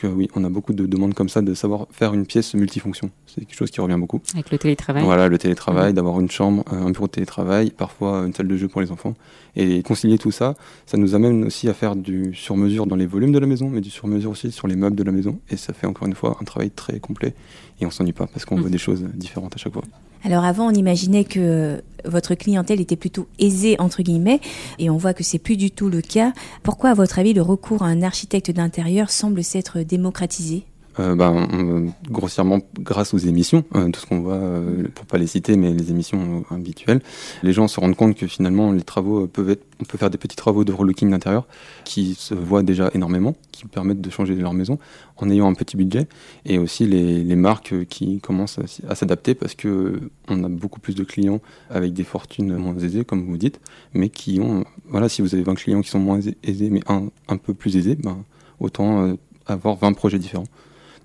oui, 0.07 0.29
on 0.35 0.43
a 0.43 0.49
beaucoup 0.49 0.73
de 0.73 0.85
demandes 0.85 1.13
comme 1.13 1.29
ça 1.29 1.41
de 1.41 1.53
savoir 1.53 1.87
faire 1.91 2.13
une 2.13 2.25
pièce 2.25 2.53
multifonction. 2.53 3.11
C'est 3.25 3.45
quelque 3.45 3.55
chose 3.55 3.71
qui 3.71 3.81
revient 3.81 3.97
beaucoup. 3.97 4.21
Avec 4.33 4.51
le 4.51 4.57
télétravail. 4.57 5.03
Voilà, 5.03 5.27
le 5.27 5.37
télétravail, 5.37 5.93
d'avoir 5.93 6.19
une 6.19 6.29
chambre, 6.29 6.63
euh, 6.71 6.85
un 6.85 6.91
bureau 6.91 7.07
de 7.07 7.11
télétravail, 7.11 7.71
parfois 7.71 8.25
une 8.25 8.33
salle 8.33 8.47
de 8.47 8.57
jeu 8.57 8.67
pour 8.67 8.81
les 8.81 8.91
enfants. 8.91 9.15
Et 9.61 9.83
concilier 9.83 10.17
tout 10.17 10.31
ça, 10.31 10.55
ça 10.85 10.95
nous 10.95 11.15
amène 11.15 11.43
aussi 11.43 11.67
à 11.67 11.73
faire 11.73 11.97
du 11.97 12.33
sur-mesure 12.33 12.87
dans 12.87 12.95
les 12.95 13.05
volumes 13.05 13.33
de 13.33 13.39
la 13.39 13.45
maison, 13.45 13.69
mais 13.69 13.81
du 13.81 13.89
sur-mesure 13.89 14.31
aussi 14.31 14.53
sur 14.53 14.69
les 14.69 14.77
meubles 14.77 14.95
de 14.95 15.03
la 15.03 15.11
maison. 15.11 15.41
Et 15.49 15.57
ça 15.57 15.73
fait 15.73 15.85
encore 15.85 16.07
une 16.07 16.15
fois 16.15 16.37
un 16.39 16.45
travail 16.45 16.71
très 16.71 17.01
complet. 17.01 17.35
Et 17.81 17.85
on 17.85 17.91
s'ennuie 17.91 18.13
pas 18.13 18.25
parce 18.25 18.45
qu'on 18.45 18.57
mmh. 18.57 18.61
veut 18.61 18.69
des 18.69 18.77
choses 18.77 19.03
différentes 19.15 19.55
à 19.55 19.57
chaque 19.57 19.73
fois. 19.73 19.83
Alors 20.23 20.45
avant, 20.45 20.67
on 20.67 20.73
imaginait 20.73 21.25
que 21.25 21.81
votre 22.05 22.35
clientèle 22.35 22.79
était 22.79 22.95
plutôt 22.95 23.27
aisée 23.37 23.75
entre 23.79 24.01
guillemets, 24.01 24.39
et 24.79 24.89
on 24.89 24.95
voit 24.95 25.13
que 25.13 25.25
c'est 25.25 25.39
plus 25.39 25.57
du 25.57 25.71
tout 25.71 25.89
le 25.89 26.01
cas. 26.01 26.31
Pourquoi, 26.63 26.91
à 26.91 26.93
votre 26.93 27.19
avis, 27.19 27.33
le 27.33 27.41
recours 27.41 27.83
à 27.83 27.87
un 27.87 28.01
architecte 28.01 28.51
d'intérieur 28.51 29.09
semble 29.09 29.43
s'être 29.43 29.79
démocratisé? 29.79 30.63
Euh, 30.99 31.15
ben, 31.15 31.93
grossièrement 32.09 32.59
grâce 32.77 33.13
aux 33.13 33.17
émissions, 33.17 33.63
euh, 33.75 33.89
tout 33.89 34.01
ce 34.01 34.05
qu'on 34.05 34.19
voit, 34.19 34.33
euh, 34.33 34.83
pour 34.93 35.05
pas 35.05 35.17
les 35.17 35.27
citer, 35.27 35.55
mais 35.55 35.71
les 35.73 35.91
émissions 35.91 36.43
habituelles, 36.51 37.01
les 37.41 37.53
gens 37.53 37.69
se 37.69 37.79
rendent 37.79 37.95
compte 37.95 38.15
que 38.15 38.27
finalement 38.27 38.73
les 38.73 38.81
travaux 38.81 39.25
peuvent 39.25 39.49
être, 39.49 39.63
on 39.79 39.85
peut 39.85 39.97
faire 39.97 40.09
des 40.09 40.17
petits 40.17 40.35
travaux 40.35 40.65
de 40.65 40.73
relooking 40.73 41.09
d'intérieur 41.09 41.47
qui 41.85 42.15
se 42.15 42.33
voient 42.33 42.63
déjà 42.63 42.91
énormément, 42.93 43.35
qui 43.53 43.65
permettent 43.65 44.01
de 44.01 44.09
changer 44.09 44.35
leur 44.35 44.51
maison 44.51 44.77
en 45.15 45.29
ayant 45.29 45.47
un 45.47 45.53
petit 45.53 45.77
budget, 45.77 46.07
et 46.45 46.57
aussi 46.57 46.85
les, 46.85 47.23
les 47.23 47.35
marques 47.35 47.85
qui 47.85 48.19
commencent 48.19 48.59
à, 48.87 48.95
s'adapter 48.95 49.35
parce 49.35 49.55
que 49.55 50.01
on 50.27 50.43
a 50.43 50.49
beaucoup 50.49 50.81
plus 50.81 50.95
de 50.95 51.05
clients 51.05 51.39
avec 51.69 51.93
des 51.93 52.03
fortunes 52.03 52.57
moins 52.57 52.77
aisées, 52.77 53.05
comme 53.05 53.25
vous 53.25 53.37
dites, 53.37 53.61
mais 53.93 54.09
qui 54.09 54.41
ont, 54.41 54.65
voilà, 54.89 55.07
si 55.07 55.21
vous 55.21 55.33
avez 55.33 55.43
20 55.43 55.55
clients 55.55 55.81
qui 55.81 55.89
sont 55.89 55.99
moins 55.99 56.19
aisés, 56.43 56.69
mais 56.69 56.81
un, 56.87 57.07
un 57.29 57.37
peu 57.37 57.53
plus 57.53 57.77
aisés, 57.77 57.95
ben, 57.95 58.25
autant 58.59 59.15
avoir 59.45 59.77
20 59.77 59.93
projets 59.93 60.19
différents. 60.19 60.47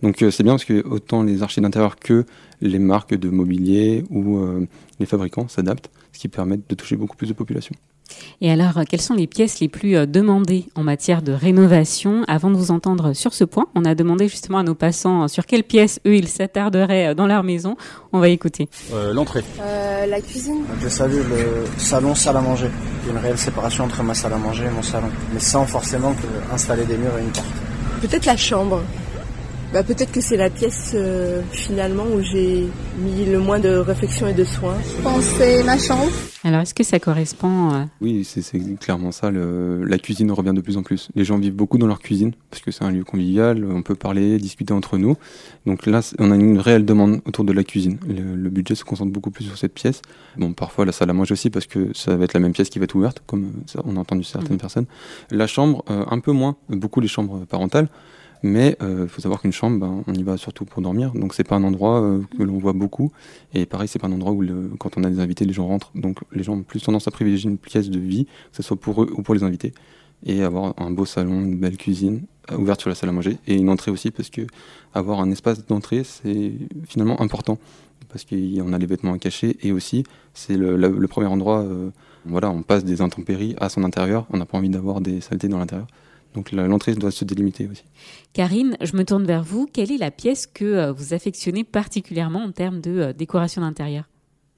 Donc 0.03 0.23
euh, 0.23 0.31
c'est 0.31 0.43
bien 0.43 0.53
parce 0.53 0.65
que 0.65 0.87
autant 0.87 1.23
les 1.23 1.43
archives 1.43 1.63
d'intérieur 1.63 1.97
que 1.97 2.25
les 2.61 2.79
marques 2.79 3.15
de 3.15 3.31
mobilier 3.31 4.05
ou 4.11 4.39
euh, 4.39 4.67
les 5.01 5.07
fabricants 5.07 5.49
s'adaptent, 5.49 5.91
ce 6.13 6.19
qui 6.19 6.29
permet 6.29 6.59
de 6.69 6.75
toucher 6.75 6.97
beaucoup 6.97 7.17
plus 7.17 7.29
de 7.29 7.33
population. 7.33 7.75
Et 8.43 8.51
alors, 8.51 8.81
quelles 8.87 9.01
sont 9.01 9.15
les 9.15 9.27
pièces 9.27 9.61
les 9.61 9.69
plus 9.69 9.97
euh, 9.97 10.05
demandées 10.05 10.67
en 10.75 10.83
matière 10.83 11.23
de 11.23 11.33
rénovation? 11.33 12.23
Avant 12.29 12.51
de 12.51 12.57
vous 12.57 12.71
entendre 12.71 13.15
sur 13.15 13.33
ce 13.33 13.45
point, 13.45 13.67
on 13.75 13.85
a 13.87 13.95
demandé 13.95 14.29
justement 14.29 14.59
à 14.59 14.63
nos 14.63 14.75
passants 14.75 15.27
sur 15.27 15.47
quelles 15.47 15.65
pièces, 15.65 16.01
eux, 16.07 16.15
ils 16.15 16.29
s'attarderaient 16.29 17.15
dans 17.15 17.27
leur 17.27 17.43
maison. 17.43 17.77
On 18.13 18.21
va 18.21 18.29
écouter. 18.29 18.69
L'entrée. 19.13 19.43
la 20.07 20.21
cuisine. 20.21 20.65
Je 20.83 20.89
salue 20.89 21.17
le 21.17 21.65
salon, 21.79 22.15
salle 22.15 22.37
à 22.37 22.43
manger. 22.43 22.69
Il 23.03 23.07
y 23.07 23.09
a 23.09 23.13
une 23.13 23.25
réelle 23.25 23.39
séparation 23.39 23.85
entre 23.85 24.03
ma 24.03 24.15
salle 24.15 24.35
à 24.35 24.39
manger 24.39 24.65
et 24.67 24.71
mon 24.71 24.83
salon. 24.83 25.09
Mais 25.33 25.41
sans 25.41 25.65
forcément 25.65 26.15
installer 26.53 26.85
des 26.85 26.99
murs 26.99 27.17
et 27.19 27.23
une 27.23 27.31
porte. 27.31 27.47
Peut-être 28.03 28.27
la 28.27 28.37
chambre. 28.37 28.83
Bah, 29.75 29.83
peut-être 29.83 30.13
que 30.13 30.21
c'est 30.21 30.37
la 30.37 30.51
pièce 30.51 30.93
euh, 30.95 31.43
finalement 31.51 32.05
où 32.05 32.23
j'ai 32.23 32.69
mis 32.97 33.27
le 33.27 33.41
moins 33.41 33.59
de 33.59 33.71
réflexion 33.71 34.29
et 34.29 34.33
de 34.33 34.45
soins. 34.45 34.77
Je 34.87 35.03
pense 35.03 35.17
que 35.17 35.39
c'est 35.39 35.65
ma 35.65 35.77
chambre. 35.77 36.13
Alors 36.45 36.61
est-ce 36.61 36.75
que 36.75 36.85
ça 36.85 37.01
correspond 37.01 37.73
euh, 37.73 37.85
Oui, 38.01 38.23
c'est 38.23 38.61
clairement 38.79 39.11
ça. 39.11 39.33
la 39.33 39.99
cuisine 39.99 40.31
revient 40.31 40.53
de 40.55 40.61
plus 40.61 40.77
en 40.77 40.85
plus. 40.85 41.09
Les 41.17 41.25
gens 41.25 41.39
vivent 41.39 41.57
beaucoup 41.57 41.77
dans 41.77 41.89
leur 41.89 41.99
cuisine 41.99 42.35
parce 42.51 42.63
que 42.63 42.71
c'est 42.71 42.85
un 42.85 42.93
lieu 42.93 43.03
convivial, 43.03 43.65
on 43.69 43.83
peut 43.83 43.97
parler, 43.97 44.39
discuter 44.39 44.73
entre 44.73 44.97
nous. 44.97 45.17
Donc 45.67 45.87
là, 45.87 46.09
on 46.21 46.31
a 46.31 46.37
une 46.37 46.61
réelle 46.61 46.85
demande 46.85 47.21
autour 47.27 47.45
de 47.45 47.53
la 47.53 47.65
cuisine. 47.65 47.99
Le, 48.07 48.51
budget 48.51 48.77
se 48.77 48.85
concentre 48.85 49.11
beaucoup 49.11 49.33
plus 49.33 49.45
sur 49.45 49.59
cette 49.59 49.75
pièce. 49.75 50.03
Bon, 50.37 50.53
parfois 50.53 50.85
la 50.85 50.93
salle 50.93 51.11
à 51.11 51.15
manger 51.15 51.33
aussi 51.33 51.51
parce 51.51 51.67
que 51.67 51.89
ça 51.95 52.15
va 52.15 52.23
être 52.23 52.35
la 52.35 52.41
même 52.41 52.53
pièce 52.53 52.71
qui 52.71 52.79
va 52.79 52.85
être 52.85 52.95
ouverte, 52.95 53.25
comme 53.27 53.51
on 53.85 53.97
a 53.97 53.99
entendu 53.99 54.23
certaines 54.23 54.55
mmh. 54.55 54.61
personnes. 54.61 54.87
La 55.33 55.49
chambre, 55.49 55.85
euh, 55.91 56.05
un 56.09 56.21
peu 56.21 56.31
moins, 56.31 56.55
beaucoup 56.69 57.01
les 57.01 57.09
chambres 57.09 57.45
parentales 57.47 57.89
Mais 58.47 58.77
il 58.81 59.09
faut 59.09 59.23
savoir 59.23 59.41
qu'une 59.41 59.53
chambre, 59.53 59.81
ben, 59.81 60.05
on 60.07 60.13
y 60.13 60.23
va 60.23 60.37
surtout 60.37 60.67
pour 60.67 60.83
dormir, 60.83 61.13
donc 61.15 61.33
c'est 61.33 61.45
pas 61.45 61.57
un 61.57 61.65
endroit 61.65 62.21
que 62.37 62.43
l'on 62.43 62.59
voit 62.59 62.75
beaucoup. 62.75 63.11
Et 63.55 63.65
pareil, 63.65 63.89
c'est 63.89 63.99
pas 63.99 64.07
un 64.07 64.13
endroit 64.13 64.33
où 64.33 64.45
quand 64.79 64.99
on 64.99 65.05
a 65.05 65.09
des 65.09 65.19
invités, 65.19 65.47
les 65.47 65.55
gens 65.55 65.67
rentrent. 65.67 65.91
Donc 65.95 66.19
les 66.31 66.43
gens 66.43 66.53
ont 66.53 66.63
plus 66.63 66.83
tendance 66.83 67.09
à 67.09 67.11
privilégier 67.11 67.51
une 67.51 67.57
pièce 67.57 67.89
de 67.89 67.99
vie, 67.99 68.27
que 68.27 68.57
ce 68.59 68.63
soit 68.63 68.77
pour 68.77 69.03
eux 69.03 69.11
ou 69.17 69.23
pour 69.23 69.35
les 69.35 69.43
invités, 69.45 69.73
et 70.27 70.43
avoir 70.43 70.75
un 70.77 70.91
beau 70.91 71.07
salon, 71.07 71.41
une 71.41 71.59
belle 71.59 71.79
cuisine, 71.79 72.23
ouverte 72.57 72.83
sur 72.83 72.91
la 72.91 72.95
salle 72.95 73.09
à 73.09 73.13
manger, 73.13 73.39
et 73.47 73.57
une 73.57 73.71
entrée 73.71 73.91
aussi, 73.91 74.11
parce 74.11 74.29
que 74.29 74.43
avoir 74.93 75.21
un 75.21 75.31
espace 75.31 75.65
d'entrée, 75.67 76.05
c'est 76.05 76.53
finalement 76.87 77.21
important 77.23 77.59
parce 78.15 78.25
qu'on 78.25 78.73
a 78.73 78.79
les 78.79 78.87
vêtements 78.87 79.13
à 79.13 79.19
cacher 79.19 79.57
et 79.63 79.73
aussi 79.73 80.05
c'est 80.35 80.57
le, 80.57 81.09
premier 81.09 81.27
endroit, 81.27 81.63
euh, 81.63 81.91
voilà, 82.25 82.49
on 82.49 82.63
passe 82.63 82.85
des 82.85 83.01
intempéries 83.01 83.57
à 83.59 83.69
son 83.69 83.83
intérieur, 83.83 84.27
on 84.31 84.37
n'a 84.37 84.47
pas 84.47 84.57
envie 84.57 84.69
d'avoir 84.69 85.01
des 85.01 85.21
saletés 85.21 85.49
dans 85.49 85.59
l'intérieur. 85.59 85.89
Donc 86.35 86.53
l'entrée 86.53 86.95
doit 86.95 87.11
se 87.11 87.25
délimiter 87.25 87.69
aussi. 87.71 87.85
Karine, 88.33 88.77
je 88.81 88.97
me 88.97 89.05
tourne 89.05 89.25
vers 89.25 89.43
vous. 89.43 89.69
Quelle 89.73 89.93
est 89.93 89.99
la 89.99 90.11
pièce 90.11 90.47
que 90.47 90.65
euh, 90.65 90.93
vous 90.93 91.15
affectionnez 91.15 91.65
particulièrement 91.65 92.43
en 92.43 92.53
termes 92.53 92.81
de 92.81 92.91
euh, 92.91 93.13
décoration 93.13 93.63
d'intérieur? 93.63 94.09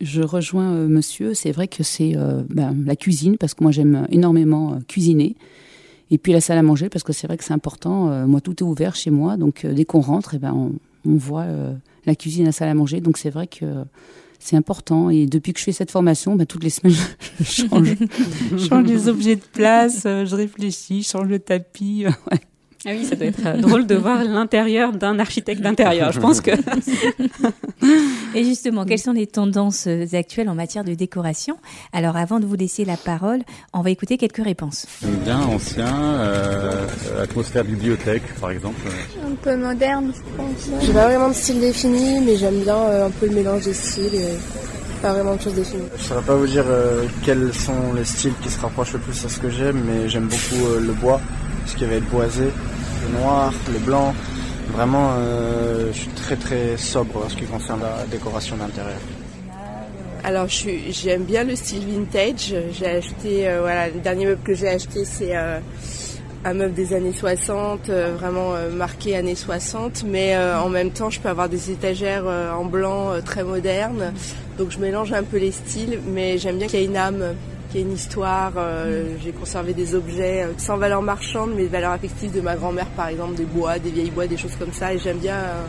Je 0.00 0.22
rejoins 0.22 0.72
monsieur, 0.86 1.32
c'est 1.34 1.52
vrai 1.52 1.68
que 1.68 1.82
c'est 1.82 2.14
ben, 2.50 2.76
la 2.84 2.96
cuisine, 2.96 3.38
parce 3.38 3.54
que 3.54 3.62
moi 3.64 3.72
j'aime 3.72 4.06
énormément 4.10 4.78
cuisiner. 4.86 5.36
Et 6.10 6.18
puis 6.18 6.34
la 6.34 6.42
salle 6.42 6.58
à 6.58 6.62
manger, 6.62 6.90
parce 6.90 7.02
que 7.02 7.14
c'est 7.14 7.26
vrai 7.26 7.38
que 7.38 7.44
c'est 7.44 7.54
important. 7.54 8.26
moi, 8.26 8.42
tout 8.42 8.62
est 8.62 8.62
ouvert 8.62 8.94
chez 8.94 9.08
moi, 9.08 9.38
donc 9.38 9.64
dès 9.64 9.86
qu'on 9.86 10.02
rentre, 10.02 10.34
et 10.34 10.36
eh 10.36 10.40
ben, 10.40 10.52
on, 10.52 10.72
on 11.10 11.16
voit 11.16 11.46
la 12.04 12.14
cuisine, 12.14 12.44
la 12.44 12.52
salle 12.52 12.68
à 12.68 12.74
manger. 12.74 13.00
Donc 13.00 13.16
c'est 13.16 13.30
vrai 13.30 13.46
que 13.46 13.64
c'est 14.38 14.56
important. 14.56 15.10
Et 15.10 15.26
depuis 15.26 15.52
que 15.52 15.58
je 15.58 15.64
fais 15.64 15.72
cette 15.72 15.90
formation, 15.90 16.36
bah, 16.36 16.46
toutes 16.46 16.64
les 16.64 16.70
semaines, 16.70 16.96
je 17.40 17.44
change, 17.44 17.88
je 18.52 18.66
change 18.66 18.86
les 18.86 19.08
objets 19.08 19.36
de 19.36 19.44
place, 19.52 20.04
euh, 20.06 20.24
je 20.24 20.34
réfléchis, 20.34 21.02
je 21.02 21.08
change 21.08 21.28
le 21.28 21.38
tapis. 21.38 22.04
Ouais. 22.30 22.40
Ah 22.88 22.92
oui, 22.92 23.04
ça 23.04 23.16
doit 23.16 23.26
être 23.26 23.44
euh, 23.44 23.56
drôle 23.56 23.84
de 23.84 23.96
voir 23.96 24.22
l'intérieur 24.22 24.92
d'un 24.92 25.18
architecte 25.18 25.60
d'intérieur. 25.60 26.12
Je 26.12 26.20
pense 26.20 26.40
que. 26.40 26.52
Et 28.36 28.44
justement, 28.44 28.84
quelles 28.84 29.00
sont 29.00 29.12
les 29.12 29.26
tendances 29.26 29.88
euh, 29.88 30.06
actuelles 30.12 30.48
en 30.48 30.54
matière 30.54 30.84
de 30.84 30.94
décoration? 30.94 31.56
Alors, 31.92 32.16
avant 32.16 32.38
de 32.38 32.46
vous 32.46 32.54
laisser 32.54 32.84
la 32.84 32.96
parole, 32.96 33.40
on 33.72 33.80
va 33.80 33.90
écouter 33.90 34.18
quelques 34.18 34.44
réponses. 34.44 34.86
Bien 35.24 35.40
ancien, 35.40 35.92
euh, 35.92 36.86
atmosphère 37.20 37.64
bibliothèque, 37.64 38.22
par 38.40 38.52
exemple. 38.52 38.80
Un 39.26 39.34
peu 39.34 39.56
moderne, 39.56 40.12
je 40.14 40.36
pense. 40.36 40.84
J'ai 40.86 40.92
pas 40.92 41.06
vraiment 41.06 41.30
de 41.30 41.34
style 41.34 41.58
défini, 41.58 42.20
mais 42.20 42.36
j'aime 42.36 42.60
bien 42.60 42.76
un 43.06 43.10
peu 43.10 43.26
le 43.26 43.34
mélange 43.34 43.64
des 43.64 43.74
styles. 43.74 44.14
Et 44.14 44.28
pas 45.02 45.12
vraiment 45.12 45.34
de 45.34 45.40
choses 45.40 45.54
définies. 45.54 45.88
Je 45.98 46.04
saurais 46.04 46.22
pas 46.22 46.36
vous 46.36 46.46
dire 46.46 46.64
quels 47.24 47.52
sont 47.52 47.92
les 47.96 48.04
styles 48.04 48.32
qui 48.42 48.48
se 48.48 48.60
rapprochent 48.60 48.92
le 48.92 49.00
plus 49.00 49.24
à 49.24 49.28
ce 49.28 49.40
que 49.40 49.50
j'aime, 49.50 49.82
mais 49.84 50.08
j'aime 50.08 50.28
beaucoup 50.28 50.80
le 50.80 50.92
bois, 50.92 51.20
ce 51.66 51.76
qui 51.76 51.84
va 51.84 51.94
être 51.96 52.08
boisé, 52.08 52.44
le 53.06 53.18
noir, 53.18 53.52
le 53.72 53.78
blanc. 53.78 54.14
Vraiment, 54.72 55.12
euh, 55.16 55.92
je 55.92 55.98
suis 56.00 56.08
très 56.10 56.36
très 56.36 56.76
sobre 56.76 57.24
en 57.24 57.28
ce 57.28 57.36
qui 57.36 57.44
concerne 57.44 57.80
la 57.80 58.04
décoration 58.10 58.56
d'intérieur. 58.56 58.98
Alors, 60.24 60.46
j'aime 60.48 61.22
bien 61.22 61.44
le 61.44 61.54
style 61.54 61.86
vintage. 61.86 62.54
J'ai 62.72 62.86
acheté, 62.86 63.48
euh, 63.48 63.60
voilà, 63.60 63.88
le 63.88 64.00
dernier 64.00 64.26
meuble 64.26 64.42
que 64.42 64.54
j'ai 64.54 64.68
acheté, 64.68 65.04
c'est 65.04 65.36
euh, 65.36 65.60
un 66.44 66.54
meuble 66.54 66.74
des 66.74 66.94
années 66.94 67.12
60, 67.12 67.88
vraiment 67.88 68.54
marqué 68.72 69.16
années 69.16 69.36
60. 69.36 70.04
Mais 70.04 70.36
en 70.36 70.68
même 70.68 70.90
temps, 70.90 71.10
je 71.10 71.20
peux 71.20 71.28
avoir 71.28 71.48
des 71.48 71.70
étagères 71.70 72.24
en 72.26 72.64
blanc 72.64 73.20
très 73.24 73.42
modernes. 73.42 74.12
Donc, 74.58 74.70
je 74.70 74.78
mélange 74.78 75.12
un 75.12 75.22
peu 75.22 75.38
les 75.38 75.52
styles, 75.52 76.00
mais 76.06 76.38
j'aime 76.38 76.58
bien 76.58 76.66
qu'il 76.66 76.80
y 76.80 76.82
ait 76.82 76.86
une 76.86 76.96
âme 76.96 77.34
une 77.80 77.92
histoire. 77.92 78.52
Euh, 78.56 79.16
j'ai 79.22 79.32
conservé 79.32 79.74
des 79.74 79.94
objets 79.94 80.44
euh, 80.44 80.52
sans 80.58 80.76
valeur 80.76 81.02
marchande, 81.02 81.52
mais 81.56 81.66
valeur 81.66 81.92
affective 81.92 82.32
de 82.32 82.40
ma 82.40 82.56
grand-mère, 82.56 82.88
par 82.96 83.08
exemple, 83.08 83.34
des 83.34 83.44
bois, 83.44 83.78
des 83.78 83.90
vieilles 83.90 84.10
bois, 84.10 84.26
des 84.26 84.36
choses 84.36 84.56
comme 84.56 84.72
ça. 84.72 84.94
Et 84.94 84.98
j'aime 84.98 85.18
bien 85.18 85.36
euh, 85.36 85.66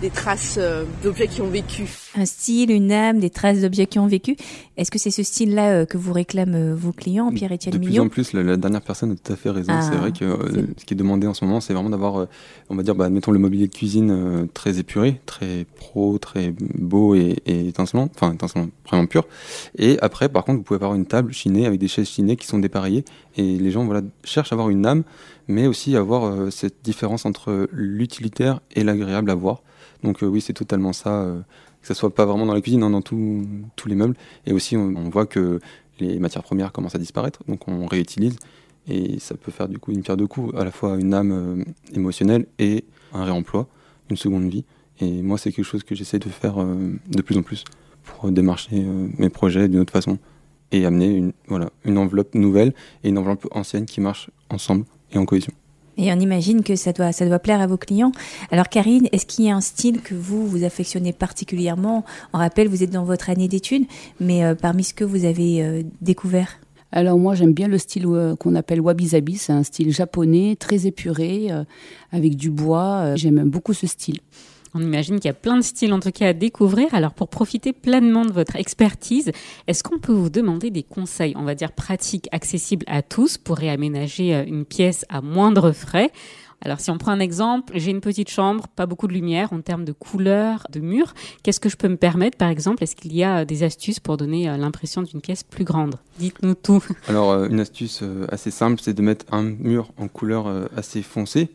des 0.00 0.10
traces 0.10 0.58
d'objets 1.02 1.28
qui 1.28 1.40
ont 1.40 1.48
vécu 1.48 1.86
un 2.16 2.24
style, 2.24 2.70
une 2.70 2.92
âme, 2.92 3.18
des 3.18 3.30
traces 3.30 3.60
d'objets 3.60 3.86
qui 3.86 3.98
ont 3.98 4.06
vécu. 4.06 4.36
Est-ce 4.76 4.90
que 4.90 4.98
c'est 4.98 5.10
ce 5.10 5.22
style-là 5.22 5.70
euh, 5.70 5.86
que 5.86 5.96
vous 5.96 6.12
réclament 6.12 6.54
euh, 6.54 6.74
vos 6.74 6.92
clients, 6.92 7.30
Pierre-Étienne 7.32 7.78
Millot 7.78 7.84
De 7.84 7.94
plus 7.94 8.00
en 8.00 8.08
plus, 8.08 8.32
la, 8.32 8.56
dernière 8.56 8.82
personne 8.82 9.12
a 9.12 9.14
tout 9.14 9.32
à 9.32 9.36
fait 9.36 9.50
raison. 9.50 9.72
c'est 9.80 9.94
ah, 9.94 10.00
vrai 10.00 10.12
que 10.12 10.24
euh, 10.24 10.66
ce 10.76 10.84
qui 10.84 10.94
est 10.94 10.96
demandé 10.96 11.26
en 11.26 11.34
ce 11.34 11.44
moment, 11.44 11.60
c'est 11.60 11.74
vraiment 11.74 11.90
d'avoir, 11.90 12.26
on 12.70 12.76
va 12.76 12.82
dire, 12.82 12.94
bah, 12.94 13.06
admettons 13.06 13.32
le 13.32 13.38
mobilier 13.38 13.68
de 13.68 13.74
cuisine 13.74 14.48
très 14.54 14.78
épuré, 14.78 15.20
très 15.26 15.66
pro, 15.76 16.18
très 16.18 16.54
beau 16.74 17.14
et, 17.14 17.36
et 17.46 17.68
étincelant, 17.68 18.08
enfin 18.14 18.32
étincelant, 18.32 18.68
vraiment 18.86 19.06
pur. 19.06 19.26
Et 19.78 19.98
après, 20.00 20.28
par 20.28 20.44
contre, 20.44 20.58
vous 20.58 20.64
pouvez 20.64 20.76
avoir 20.76 20.94
une 20.94 21.06
table 21.06 21.32
chinée 21.32 21.66
avec 21.66 21.80
des 21.80 21.88
chaises 21.88 22.08
chinées 22.08 22.36
qui 22.36 22.46
sont 22.46 22.58
dépareillées. 22.58 23.04
Et 23.36 23.58
les 23.58 23.70
gens 23.70 23.84
voilà, 23.84 24.02
cherchent 24.22 24.52
à 24.52 24.54
avoir 24.54 24.70
une 24.70 24.86
âme, 24.86 25.02
mais 25.48 25.66
aussi 25.66 25.96
à 25.96 26.00
avoir 26.00 26.52
cette 26.52 26.76
différence 26.84 27.26
entre 27.26 27.68
l'utilitaire 27.72 28.60
et 28.74 28.84
l'agréable 28.84 29.30
à 29.30 29.34
voir. 29.34 29.62
Donc 30.04 30.18
oui, 30.22 30.40
c'est 30.40 30.52
totalement 30.52 30.92
ça 30.92 31.26
que 31.84 31.88
ce 31.88 31.94
soit 31.94 32.14
pas 32.14 32.24
vraiment 32.24 32.46
dans 32.46 32.54
la 32.54 32.62
cuisine, 32.62 32.82
hein, 32.82 32.90
dans 32.90 33.02
tous 33.02 33.44
les 33.86 33.94
meubles. 33.94 34.16
Et 34.46 34.52
aussi, 34.52 34.76
on, 34.76 35.10
voit 35.10 35.26
que 35.26 35.60
les 36.00 36.18
matières 36.18 36.42
premières 36.42 36.72
commencent 36.72 36.94
à 36.94 36.98
disparaître, 36.98 37.40
donc 37.46 37.68
on 37.68 37.86
réutilise. 37.86 38.36
Et 38.88 39.18
ça 39.18 39.34
peut 39.34 39.52
faire 39.52 39.68
du 39.68 39.78
coup 39.78 39.92
une 39.92 40.02
pierre 40.02 40.16
de 40.16 40.24
coups, 40.24 40.54
à 40.56 40.64
la 40.64 40.70
fois 40.70 40.96
une 40.98 41.12
âme 41.12 41.32
euh, 41.32 41.64
émotionnelle 41.94 42.46
et 42.58 42.84
un 43.12 43.24
réemploi, 43.24 43.66
une 44.10 44.16
seconde 44.16 44.48
vie. 44.48 44.64
Et 45.00 45.22
moi, 45.22 45.38
c'est 45.38 45.52
quelque 45.52 45.64
chose 45.64 45.82
que 45.82 45.94
j'essaie 45.94 46.18
de 46.18 46.28
faire 46.28 46.60
euh, 46.60 46.94
de 47.08 47.22
plus 47.22 47.36
en 47.36 47.42
plus 47.42 47.64
pour 48.02 48.30
démarcher 48.30 48.82
euh, 48.84 49.08
mes 49.18 49.30
projets 49.30 49.68
d'une 49.68 49.80
autre 49.80 49.92
façon 49.92 50.18
et 50.72 50.86
amener 50.86 51.14
une, 51.14 51.32
voilà, 51.48 51.70
une 51.84 51.98
enveloppe 51.98 52.34
nouvelle 52.34 52.74
et 53.02 53.10
une 53.10 53.18
enveloppe 53.18 53.46
ancienne 53.52 53.86
qui 53.86 54.00
marchent 54.00 54.30
ensemble 54.50 54.84
et 55.12 55.18
en 55.18 55.24
cohésion. 55.24 55.52
Et 55.96 56.12
on 56.12 56.18
imagine 56.18 56.62
que 56.62 56.76
ça 56.76 56.92
doit, 56.92 57.12
ça 57.12 57.26
doit 57.26 57.38
plaire 57.38 57.60
à 57.60 57.66
vos 57.66 57.76
clients. 57.76 58.12
Alors 58.50 58.68
Karine, 58.68 59.08
est-ce 59.12 59.26
qu'il 59.26 59.44
y 59.44 59.50
a 59.50 59.56
un 59.56 59.60
style 59.60 60.00
que 60.00 60.14
vous, 60.14 60.46
vous 60.46 60.64
affectionnez 60.64 61.12
particulièrement? 61.12 62.04
On 62.32 62.38
rappelle, 62.38 62.68
vous 62.68 62.82
êtes 62.82 62.90
dans 62.90 63.04
votre 63.04 63.30
année 63.30 63.48
d'études, 63.48 63.84
mais 64.20 64.44
euh, 64.44 64.54
parmi 64.54 64.84
ce 64.84 64.94
que 64.94 65.04
vous 65.04 65.24
avez 65.24 65.62
euh, 65.62 65.82
découvert? 66.00 66.58
Alors 66.92 67.18
moi 67.18 67.34
j'aime 67.34 67.52
bien 67.52 67.66
le 67.66 67.78
style 67.78 68.06
euh, 68.06 68.36
qu'on 68.36 68.54
appelle 68.54 68.80
wabi-sabi, 68.80 69.36
c'est 69.36 69.52
un 69.52 69.64
style 69.64 69.92
japonais 69.92 70.56
très 70.58 70.86
épuré 70.86 71.48
avec 72.12 72.36
du 72.36 72.50
bois. 72.50 73.16
J'aime 73.16 73.42
beaucoup 73.44 73.72
ce 73.72 73.86
style. 73.86 74.20
On 74.76 74.80
imagine 74.80 75.20
qu'il 75.20 75.26
y 75.26 75.30
a 75.30 75.34
plein 75.34 75.56
de 75.56 75.62
styles 75.62 75.92
en 75.92 76.00
tout 76.00 76.10
cas 76.10 76.28
à 76.28 76.32
découvrir. 76.32 76.92
Alors 76.94 77.14
pour 77.14 77.28
profiter 77.28 77.72
pleinement 77.72 78.24
de 78.24 78.32
votre 78.32 78.56
expertise, 78.56 79.30
est-ce 79.68 79.84
qu'on 79.84 80.00
peut 80.00 80.12
vous 80.12 80.30
demander 80.30 80.70
des 80.70 80.82
conseils, 80.82 81.32
on 81.36 81.44
va 81.44 81.54
dire 81.54 81.70
pratiques, 81.70 82.28
accessibles 82.32 82.84
à 82.88 83.02
tous 83.02 83.38
pour 83.38 83.56
réaménager 83.56 84.34
euh, 84.34 84.44
une 84.44 84.64
pièce 84.64 85.04
à 85.08 85.20
moindre 85.20 85.70
frais? 85.70 86.10
Alors 86.60 86.80
si 86.80 86.90
on 86.90 86.98
prend 86.98 87.12
un 87.12 87.20
exemple, 87.20 87.74
j'ai 87.76 87.92
une 87.92 88.00
petite 88.00 88.30
chambre, 88.30 88.66
pas 88.66 88.86
beaucoup 88.86 89.06
de 89.06 89.12
lumière 89.12 89.52
en 89.52 89.60
termes 89.60 89.84
de 89.84 89.92
couleur, 89.92 90.66
de 90.70 90.80
mur. 90.80 91.14
Qu'est-ce 91.44 91.60
que 91.60 91.68
je 91.68 91.76
peux 91.76 91.88
me 91.88 91.96
permettre 91.96 92.36
par 92.36 92.48
exemple? 92.48 92.82
Est-ce 92.82 92.96
qu'il 92.96 93.14
y 93.14 93.22
a 93.22 93.40
euh, 93.40 93.44
des 93.44 93.62
astuces 93.62 94.00
pour 94.00 94.16
donner 94.16 94.48
euh, 94.48 94.56
l'impression 94.56 95.02
d'une 95.02 95.20
pièce 95.20 95.44
plus 95.44 95.64
grande? 95.64 95.96
Dites-nous 96.18 96.54
tout. 96.54 96.82
Alors 97.06 97.44
une 97.44 97.60
astuce 97.60 98.02
assez 98.28 98.50
simple, 98.50 98.80
c'est 98.82 98.94
de 98.94 99.02
mettre 99.02 99.26
un 99.30 99.42
mur 99.42 99.90
en 99.98 100.08
couleur 100.08 100.46
assez 100.76 101.02
foncée 101.02 101.50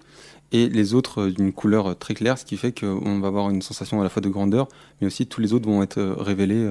et 0.51 0.69
les 0.69 0.93
autres 0.93 1.21
euh, 1.21 1.31
d'une 1.31 1.53
couleur 1.53 1.87
euh, 1.87 1.93
très 1.93 2.13
claire, 2.13 2.37
ce 2.37 2.45
qui 2.45 2.57
fait 2.57 2.77
qu'on 2.77 3.19
va 3.19 3.27
avoir 3.27 3.49
une 3.49 3.61
sensation 3.61 3.99
à 4.01 4.03
la 4.03 4.09
fois 4.09 4.21
de 4.21 4.29
grandeur, 4.29 4.67
mais 4.99 5.07
aussi 5.07 5.27
tous 5.27 5.41
les 5.41 5.53
autres 5.53 5.67
vont 5.67 5.83
être 5.83 5.97
euh, 5.97 6.13
révélés 6.17 6.67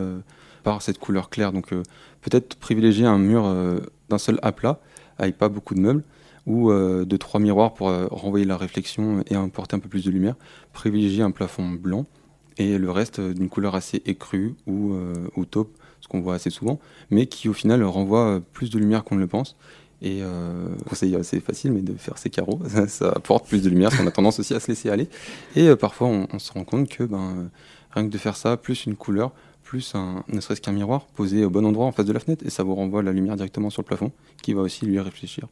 par 0.63 0.83
cette 0.83 0.99
couleur 0.99 1.31
claire. 1.31 1.53
Donc 1.53 1.71
peut-être 2.21 2.57
privilégier 2.57 3.07
un 3.07 3.19
mur 3.19 3.45
d'un 4.09 4.19
seul 4.19 4.39
aplat, 4.43 4.81
avec 5.19 5.39
pas 5.39 5.49
beaucoup 5.49 5.75
de 5.75 5.81
meubles, 5.81 6.05
ou 6.47 6.71
de 6.73 7.17
trois 7.17 7.41
miroirs 7.41 7.75
pour 7.75 7.89
renvoyer 8.11 8.45
la 8.45 8.57
réflexion 8.57 9.23
et 9.29 9.35
apporter 9.35 9.77
un 9.77 9.79
peu 9.79 9.89
plus 9.89 10.05
de 10.05 10.11
lumière. 10.11 10.35
Privilégier 10.73 11.23
un 11.23 11.31
plafond 11.31 11.71
blanc 11.71 12.07
et 12.57 12.77
le 12.77 12.91
reste 12.91 13.21
d'une 13.21 13.49
couleur 13.49 13.75
assez 13.75 14.03
écrue 14.05 14.57
ou, 14.67 14.95
ou 15.37 15.45
taupe, 15.45 15.77
ce 16.01 16.09
qu'on 16.09 16.21
voit 16.21 16.35
assez 16.35 16.51
souvent, 16.51 16.81
mais 17.11 17.27
qui 17.27 17.49
au 17.49 17.55
final 17.55 17.83
renvoie 17.85 18.41
plus 18.53 18.71
de 18.71 18.79
lumière 18.79 19.05
qu'on 19.05 19.15
ne 19.15 19.21
le 19.21 19.27
pense. 19.27 19.57
Et 20.01 20.21
euh, 20.23 20.69
conseil 20.89 21.17
assez 21.17 21.41
facile, 21.41 21.73
mais 21.73 21.81
de 21.81 21.95
faire 21.95 22.19
ses 22.19 22.31
carreaux, 22.31 22.61
ça, 22.89 23.11
apporte 23.11 23.49
plus 23.49 23.63
de 23.63 23.69
lumière, 23.69 23.91
parce 23.91 24.01
qu'on 24.01 24.07
a 24.07 24.13
tendance 24.13 24.39
aussi 24.39 24.55
à 24.55 24.61
se 24.61 24.69
laisser 24.69 24.91
aller. 24.91 25.09
Et 25.57 25.69
euh, 25.69 25.77
parfois, 25.77 26.07
on, 26.09 26.39
se 26.39 26.53
rend 26.53 26.65
compte 26.65 26.89
que 26.89 27.03
ben, 27.03 27.19
euh, 27.19 27.45
rien 27.91 28.07
que 28.07 28.13
de 28.13 28.19
faire 28.19 28.37
ça, 28.37 28.57
plus 28.57 28.87
une 28.87 28.95
couleur, 28.95 29.33
plus 29.65 29.95
un, 29.95 30.25
ne 30.29 30.41
serait-ce 30.41 30.61
qu'un 30.61 30.73
miroir 30.73 31.07
posé 31.07 31.45
au 31.45 31.51
bon 31.51 31.67
endroit 31.67 31.87
en 31.87 31.93
face 31.93 32.07
de 32.07 32.13
la 32.13 32.21
fenêtre, 32.21 32.45
et 32.47 32.51
ça 32.51 32.63
vous 32.63 32.75
renvoie 32.75 33.03
la 33.03 33.13
lumière 33.13 33.35
directement 33.35 33.71
sur 33.71 33.83
le 33.83 33.87
plafond, 33.87 34.13
qui 34.41 34.53
va 34.55 34.63
aussi 34.63 34.87
lui 34.87 35.01
réfléchir. 35.01 35.49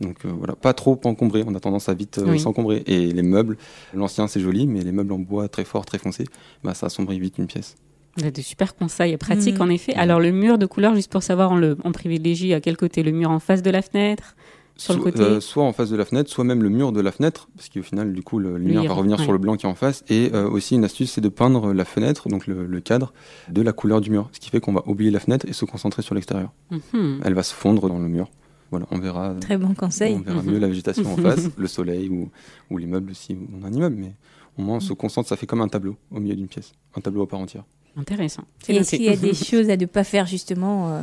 Donc 0.00 0.24
euh, 0.24 0.30
voilà, 0.30 0.54
pas 0.54 0.72
trop 0.72 0.98
encombré, 1.04 1.44
on 1.46 1.54
a 1.54 1.60
tendance 1.60 1.88
à 1.88 1.94
vite 1.94 2.20
s'encombrer. 2.38 2.82
Et 2.86 3.10
les 3.12 3.22
meubles, 3.22 3.56
l'ancien 3.94 4.28
c'est 4.28 4.40
joli, 4.40 4.66
mais 4.66 4.82
les 4.82 4.92
meubles 4.92 5.12
en 5.12 5.18
bois 5.18 5.48
très 5.48 5.64
fort, 5.64 5.84
très 5.84 5.98
foncé, 5.98 6.24
bah, 6.62 6.74
ça 6.74 6.86
assombrit 6.86 7.18
vite 7.18 7.38
une 7.38 7.46
pièce. 7.46 7.76
Vous 8.18 8.24
avez 8.24 8.32
de 8.32 8.42
super 8.42 8.74
conseils 8.74 9.16
pratiques, 9.16 9.58
mm. 9.58 9.62
en 9.62 9.68
effet. 9.68 9.94
Alors, 9.94 10.18
le 10.18 10.32
mur 10.32 10.58
de 10.58 10.66
couleur, 10.66 10.94
juste 10.94 11.10
pour 11.10 11.22
savoir, 11.22 11.52
on, 11.52 11.56
le, 11.56 11.76
on 11.84 11.92
privilégie 11.92 12.52
à 12.52 12.60
quel 12.60 12.76
côté? 12.76 13.02
Le 13.04 13.12
mur 13.12 13.30
en 13.30 13.38
face 13.38 13.62
de 13.62 13.70
la 13.70 13.80
fenêtre? 13.80 14.34
Sur 14.76 14.94
le 14.94 15.00
côté? 15.02 15.20
euh, 15.20 15.40
Soit 15.40 15.64
en 15.64 15.72
face 15.72 15.90
de 15.90 15.96
la 15.96 16.04
fenêtre, 16.04 16.30
soit 16.30 16.44
même 16.44 16.62
le 16.62 16.68
mur 16.68 16.92
de 16.92 17.00
la 17.00 17.10
fenêtre, 17.12 17.48
parce 17.56 17.68
qu'au 17.68 17.82
final, 17.82 18.12
du 18.12 18.22
coup, 18.22 18.38
le, 18.38 18.52
la 18.52 18.58
lumière 18.58 18.84
va 18.84 18.94
revenir 18.94 19.20
sur 19.20 19.32
le 19.32 19.38
blanc 19.38 19.56
qui 19.56 19.66
est 19.66 19.68
en 19.68 19.74
face. 19.74 20.04
Et 20.08 20.30
euh, 20.34 20.48
aussi, 20.48 20.74
une 20.74 20.84
astuce, 20.84 21.12
c'est 21.12 21.20
de 21.20 21.28
peindre 21.28 21.72
la 21.72 21.84
fenêtre, 21.84 22.28
donc 22.28 22.46
le, 22.46 22.80
cadre, 22.80 23.12
de 23.48 23.62
la 23.62 23.72
couleur 23.72 24.00
du 24.00 24.10
mur. 24.10 24.28
Ce 24.32 24.40
qui 24.40 24.50
fait 24.50 24.60
qu'on 24.60 24.72
va 24.72 24.82
oublier 24.86 25.10
la 25.10 25.20
fenêtre 25.20 25.46
et 25.48 25.52
se 25.52 25.64
concentrer 25.64 26.02
sur 26.02 26.14
l'extérieur. 26.14 26.52
Mhm. 26.70 27.20
Elle 27.24 27.34
va 27.34 27.42
se 27.44 27.54
fondre 27.54 27.88
dans 27.88 27.98
le 27.98 28.08
mur. 28.08 28.28
Voilà, 28.70 28.86
on 28.90 28.98
verra. 28.98 29.34
Très 29.40 29.56
bon 29.56 29.74
conseil. 29.74 30.14
On 30.14 30.20
verra 30.20 30.42
mieux 30.42 30.58
la 30.58 30.68
végétation 30.68 31.12
en 31.12 31.16
face, 31.16 31.48
le 31.56 31.66
soleil 31.66 32.08
ou, 32.10 32.30
ou 32.70 32.78
l'immeuble 32.78 33.14
si 33.14 33.36
on 33.58 33.64
a 33.64 33.68
un 33.68 33.72
immeuble. 33.72 33.96
Mais 33.96 34.12
au 34.58 34.62
moins, 34.62 34.76
on 34.76 34.80
se 34.80 34.92
concentre, 34.92 35.28
ça 35.28 35.36
fait 35.36 35.46
comme 35.46 35.60
un 35.62 35.68
tableau 35.68 35.96
au 36.10 36.20
milieu 36.20 36.36
d'une 36.36 36.48
pièce, 36.48 36.72
un 36.94 37.00
tableau 37.00 37.22
à 37.22 37.28
part 37.28 37.40
entière. 37.40 37.64
Intéressant. 37.98 38.44
Et 38.68 38.76
est-ce 38.76 38.90
qu'il 38.96 39.02
y 39.04 39.08
a 39.08 39.16
des 39.16 39.34
choses 39.50 39.68
à 39.70 39.76
ne 39.76 39.86
pas 39.86 40.04
faire 40.04 40.26
justement, 40.26 40.88
euh, 40.92 41.02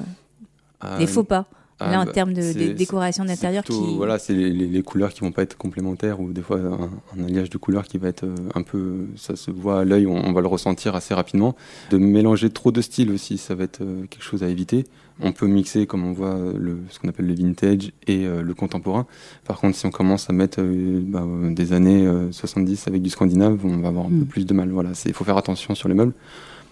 Ah, 0.81 0.97
des 0.97 1.07
faux 1.07 1.23
pas 1.23 1.45
ah, 1.79 1.91
Là, 1.91 1.99
en 2.01 2.05
bah, 2.05 2.11
termes 2.13 2.33
de, 2.33 2.71
décoration 2.73 3.25
d'intérieur 3.25 3.63
qui... 3.65 3.73
Voilà, 3.97 4.17
c'est 4.17 4.33
les, 4.33 4.49
les- 4.49 4.67
les 4.67 4.81
couleurs 4.81 5.11
qui 5.13 5.19
vont 5.21 5.33
pas 5.33 5.41
être 5.43 5.57
complémentaires 5.57 6.21
ou 6.21 6.31
des 6.31 6.41
fois 6.41 6.57
un, 6.57 6.89
un 7.19 7.23
alliage 7.25 7.49
de 7.49 7.57
couleurs 7.57 7.83
qui 7.85 7.97
va 7.97 8.07
être 8.07 8.23
euh, 8.23 8.33
un 8.55 8.61
peu. 8.63 9.07
Ça 9.17 9.35
se 9.35 9.51
voit 9.51 9.81
à 9.81 9.83
l'œil, 9.83 10.07
on, 10.07 10.15
on 10.15 10.31
va 10.31 10.39
le 10.39 10.47
ressentir 10.47 10.95
assez 10.95 11.13
rapidement. 11.13 11.53
De 11.89 11.97
mélanger 11.97 12.49
trop 12.49 12.71
de 12.71 12.79
styles 12.81 13.11
aussi, 13.11 13.37
ça 13.37 13.55
va 13.55 13.65
être 13.65 13.81
euh, 13.81 14.05
quelque 14.09 14.23
chose 14.23 14.41
à 14.41 14.47
éviter. 14.47 14.85
On 15.21 15.31
peut 15.33 15.47
mixer, 15.47 15.85
comme 15.85 16.05
on 16.05 16.11
voit, 16.13 16.35
euh, 16.35 16.53
le, 16.57 16.77
ce 16.89 16.99
qu'on 16.99 17.07
appelle 17.09 17.27
le 17.27 17.33
vintage 17.33 17.91
et 18.07 18.25
euh, 18.25 18.41
le 18.41 18.53
contemporain. 18.53 19.05
Par 19.45 19.59
contre, 19.59 19.77
si 19.77 19.85
on 19.85 19.91
commence 19.91 20.29
à 20.29 20.33
mettre 20.33 20.59
euh, 20.61 21.01
bah, 21.05 21.23
euh, 21.25 21.53
des 21.53 21.71
années 21.73 22.05
euh, 22.07 22.31
70 22.31 22.87
avec 22.87 23.01
du 23.01 23.09
scandinave, 23.09 23.59
on 23.65 23.77
va 23.77 23.89
avoir 23.89 24.05
un 24.05 24.09
peu 24.09 24.15
Mm. 24.15 24.25
plus 24.27 24.45
de 24.45 24.53
mal. 24.53 24.69
Voilà, 24.69 24.91
il 25.05 25.13
faut 25.13 25.23
faire 25.25 25.37
attention 25.37 25.73
sur 25.75 25.87
les 25.89 25.95
meubles. 25.95 26.13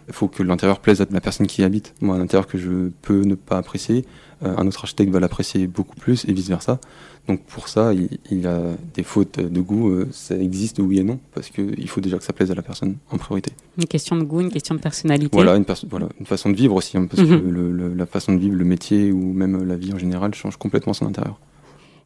Il 0.07 0.13
faut 0.13 0.27
que 0.27 0.43
l'intérieur 0.43 0.79
plaise 0.79 1.01
à 1.01 1.05
la 1.10 1.22
personne 1.22 1.48
qui 1.48 1.62
y 1.62 1.63
habite. 1.65 1.93
Moi, 2.01 2.15
un 2.15 2.22
intérieur 2.22 2.48
que 2.48 2.57
je 2.57 2.89
peux 3.01 3.22
ne 3.22 3.36
pas 3.36 3.57
apprécier, 3.57 4.05
euh, 4.43 4.53
un 4.57 4.67
autre 4.67 4.79
architecte 4.81 5.12
va 5.12 5.19
l'apprécier 5.19 5.67
beaucoup 5.67 5.95
plus 5.95 6.25
et 6.27 6.33
vice-versa. 6.33 6.79
Donc 7.29 7.41
pour 7.43 7.69
ça, 7.69 7.93
il, 7.93 8.10
il 8.29 8.41
y 8.41 8.48
a 8.48 8.62
des 8.93 9.03
fautes 9.03 9.39
de 9.39 9.62
goût, 9.62 9.89
euh, 9.91 10.10
ça 10.12 10.36
existe 10.38 10.79
oui 10.79 11.00
et 11.00 11.03
non, 11.03 11.19
parce 11.33 11.50
qu'il 11.50 11.88
faut 11.88 12.01
déjà 12.01 12.17
que 12.17 12.24
ça 12.25 12.33
plaise 12.33 12.51
à 12.51 12.55
la 12.55 12.62
personne 12.62 12.98
en 13.12 13.17
priorité. 13.17 13.53
Une 13.77 13.86
question 13.86 14.17
de 14.17 14.24
goût, 14.24 14.41
une 14.41 14.51
question 14.51 14.75
de 14.75 14.81
personnalité. 14.81 15.29
Voilà 15.31 15.55
une, 15.55 15.63
perso- 15.63 15.88
voilà, 15.89 16.10
une 16.19 16.25
façon 16.25 16.50
de 16.50 16.55
vivre 16.57 16.75
aussi, 16.75 16.98
hein, 16.98 17.05
parce 17.10 17.22
que 17.25 17.33
Mhm. 17.36 17.50
le- 17.50 17.72
le- 17.72 17.93
la 17.93 18.05
façon 18.05 18.33
de 18.33 18.39
vivre, 18.39 18.55
le 18.57 18.65
métier 18.65 19.13
ou 19.13 19.31
même 19.31 19.63
la 19.63 19.77
vie 19.77 19.93
en 19.93 19.98
général 19.98 20.33
change 20.36 20.57
complètement 20.57 20.91
son 20.93 21.05
intérieur. 21.05 21.39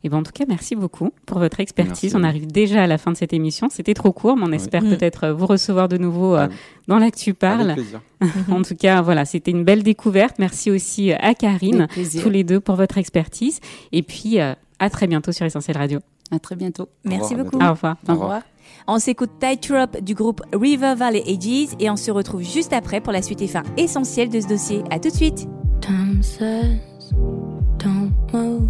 Et 0.04 0.10
ben 0.10 0.18
en 0.18 0.24
tout 0.24 0.32
cas, 0.32 0.46
merci 0.48 0.76
beaucoup 0.76 1.12
pour 1.26 1.40
votre 1.40 1.60
expertise. 1.60 2.14
Merci. 2.14 2.16
On 2.16 2.24
arrive 2.24 2.48
déjà 2.48 2.84
à 2.84 2.88
la 2.88 2.98
fin 2.98 3.12
de 3.12 3.18
cette 3.18 3.34
émission. 3.34 3.68
C'était 3.70 3.94
trop 3.94 4.12
court, 4.12 4.38
mais 4.38 4.44
on 4.46 4.52
espère 4.52 4.84
Mm. 4.84 4.90
peut-être 4.90 5.24
euh, 5.26 5.34
vous 5.34 5.46
recevoir 5.48 5.88
de 5.90 5.98
nouveau 5.98 6.36
euh, 6.36 6.48
Ah, 6.50 6.54
dans 6.88 7.00
l'actu 7.00 7.34
parle. 7.34 7.72
Avec 7.72 7.76
plaisir. 7.76 8.02
En 8.52 8.62
tout 8.62 8.76
cas, 8.76 9.02
voilà, 9.02 9.26
c'était 9.26 9.52
une 9.52 9.64
belle 9.64 9.84
découverte. 9.84 10.38
Merci 10.40 10.72
aussi 10.72 11.12
à 11.14 11.34
Karine, 11.34 11.88
tous 12.22 12.30
les 12.30 12.44
deux 12.44 12.60
pour 12.60 12.76
votre 12.76 12.98
expertise. 12.98 13.60
Et 13.92 14.04
puis 14.04 14.40
euh, 14.40 14.54
à 14.80 14.90
très 14.90 15.08
bientôt 15.08 15.32
sur 15.32 15.46
Essentiel 15.46 15.78
Radio. 15.78 16.00
À 16.32 16.40
très 16.40 16.56
bientôt. 16.56 16.90
Merci 17.04 17.34
revoir, 17.36 17.44
beaucoup. 17.52 17.66
Au 17.66 17.70
revoir. 17.72 17.96
Au 18.08 18.12
revoir. 18.14 18.42
On 18.88 19.00
s'écoute 19.00 19.32
Tightrope 19.40 20.02
du 20.02 20.14
groupe 20.14 20.42
River 20.54 20.94
Valley 20.96 21.24
Ages 21.28 21.70
et 21.80 21.90
on 21.90 21.96
se 21.96 22.12
retrouve 22.12 22.42
juste 22.44 22.74
après 22.74 23.02
pour 23.02 23.14
la 23.14 23.22
suite 23.22 23.42
et 23.42 23.48
fin 23.48 23.64
essentielle 23.78 24.30
de 24.30 24.40
ce 24.40 24.48
dossier. 24.48 24.84
À 24.92 25.00
tout 25.00 25.10
de 25.10 25.14
suite. 25.16 25.48
Time 25.82 26.22
says, 26.22 26.80
don't 27.80 28.12
move. 28.34 28.70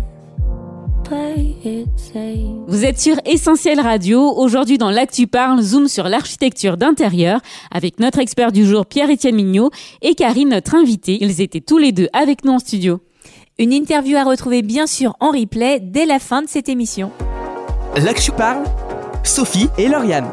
Vous 2.67 2.85
êtes 2.85 2.99
sur 2.99 3.15
Essentiel 3.25 3.79
Radio. 3.79 4.33
Aujourd'hui, 4.35 4.77
dans 4.77 4.91
l'Actu 4.91 5.27
Parle, 5.27 5.61
zoom 5.61 5.87
sur 5.87 6.07
l'architecture 6.09 6.77
d'intérieur 6.77 7.39
avec 7.71 7.99
notre 7.99 8.19
expert 8.19 8.51
du 8.51 8.65
jour, 8.65 8.85
Pierre-Étienne 8.85 9.35
Mignot, 9.35 9.71
et 10.01 10.15
Karine, 10.15 10.49
notre 10.49 10.75
invitée. 10.75 11.17
Ils 11.21 11.41
étaient 11.41 11.61
tous 11.61 11.77
les 11.77 11.91
deux 11.91 12.09
avec 12.13 12.43
nous 12.45 12.53
en 12.53 12.59
studio. 12.59 12.99
Une 13.59 13.73
interview 13.73 14.17
à 14.17 14.23
retrouver 14.23 14.61
bien 14.61 14.87
sûr 14.87 15.15
en 15.19 15.31
replay 15.31 15.79
dès 15.79 16.05
la 16.05 16.19
fin 16.19 16.41
de 16.41 16.47
cette 16.47 16.69
émission. 16.69 17.11
L'Actu 17.95 18.31
parle, 18.31 18.63
Sophie 19.23 19.69
et 19.77 19.87
Lauriane. 19.87 20.27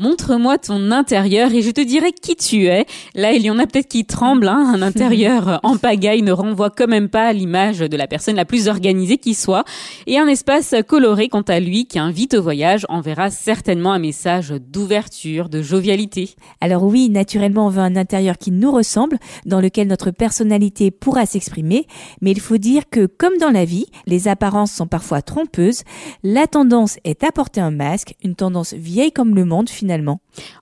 Montre-moi 0.00 0.58
ton 0.58 0.92
intérieur 0.92 1.52
et 1.52 1.60
je 1.60 1.72
te 1.72 1.80
dirai 1.80 2.12
qui 2.12 2.36
tu 2.36 2.66
es. 2.66 2.86
Là, 3.16 3.32
il 3.32 3.42
y 3.42 3.50
en 3.50 3.58
a 3.58 3.66
peut-être 3.66 3.88
qui 3.88 4.04
tremblent. 4.04 4.46
hein. 4.46 4.72
Un 4.72 4.80
intérieur 4.80 5.58
en 5.64 5.76
pagaille 5.76 6.22
ne 6.22 6.30
renvoie 6.30 6.70
quand 6.70 6.86
même 6.86 7.08
pas 7.08 7.24
à 7.24 7.32
l'image 7.32 7.80
de 7.80 7.96
la 7.96 8.06
personne 8.06 8.36
la 8.36 8.44
plus 8.44 8.68
organisée 8.68 9.18
qui 9.18 9.34
soit. 9.34 9.64
Et 10.06 10.16
un 10.16 10.28
espace 10.28 10.72
coloré, 10.86 11.28
quant 11.28 11.42
à 11.42 11.58
lui, 11.58 11.86
qui 11.86 11.98
invite 11.98 12.34
au 12.34 12.42
voyage, 12.42 12.86
enverra 12.88 13.30
certainement 13.30 13.92
un 13.92 13.98
message 13.98 14.50
d'ouverture, 14.50 15.48
de 15.48 15.62
jovialité. 15.62 16.30
Alors 16.60 16.84
oui, 16.84 17.10
naturellement, 17.10 17.66
on 17.66 17.70
veut 17.70 17.82
un 17.82 17.96
intérieur 17.96 18.38
qui 18.38 18.52
nous 18.52 18.70
ressemble, 18.70 19.18
dans 19.46 19.60
lequel 19.60 19.88
notre 19.88 20.12
personnalité 20.12 20.92
pourra 20.92 21.26
s'exprimer, 21.26 21.88
mais 22.20 22.30
il 22.30 22.40
faut 22.40 22.58
dire 22.58 22.84
que, 22.88 23.06
comme 23.06 23.36
dans 23.38 23.50
la 23.50 23.64
vie, 23.64 23.86
les 24.06 24.28
apparences 24.28 24.70
sont 24.70 24.86
parfois 24.86 25.22
trompeuses, 25.22 25.82
la 26.22 26.46
tendance 26.46 26.98
est 27.02 27.24
à 27.24 27.32
porter 27.32 27.60
un 27.60 27.72
masque, 27.72 28.14
une 28.22 28.36
tendance 28.36 28.74
vieille 28.74 29.10
comme 29.10 29.34
le 29.34 29.44
monde 29.44 29.68
finalement. 29.68 29.87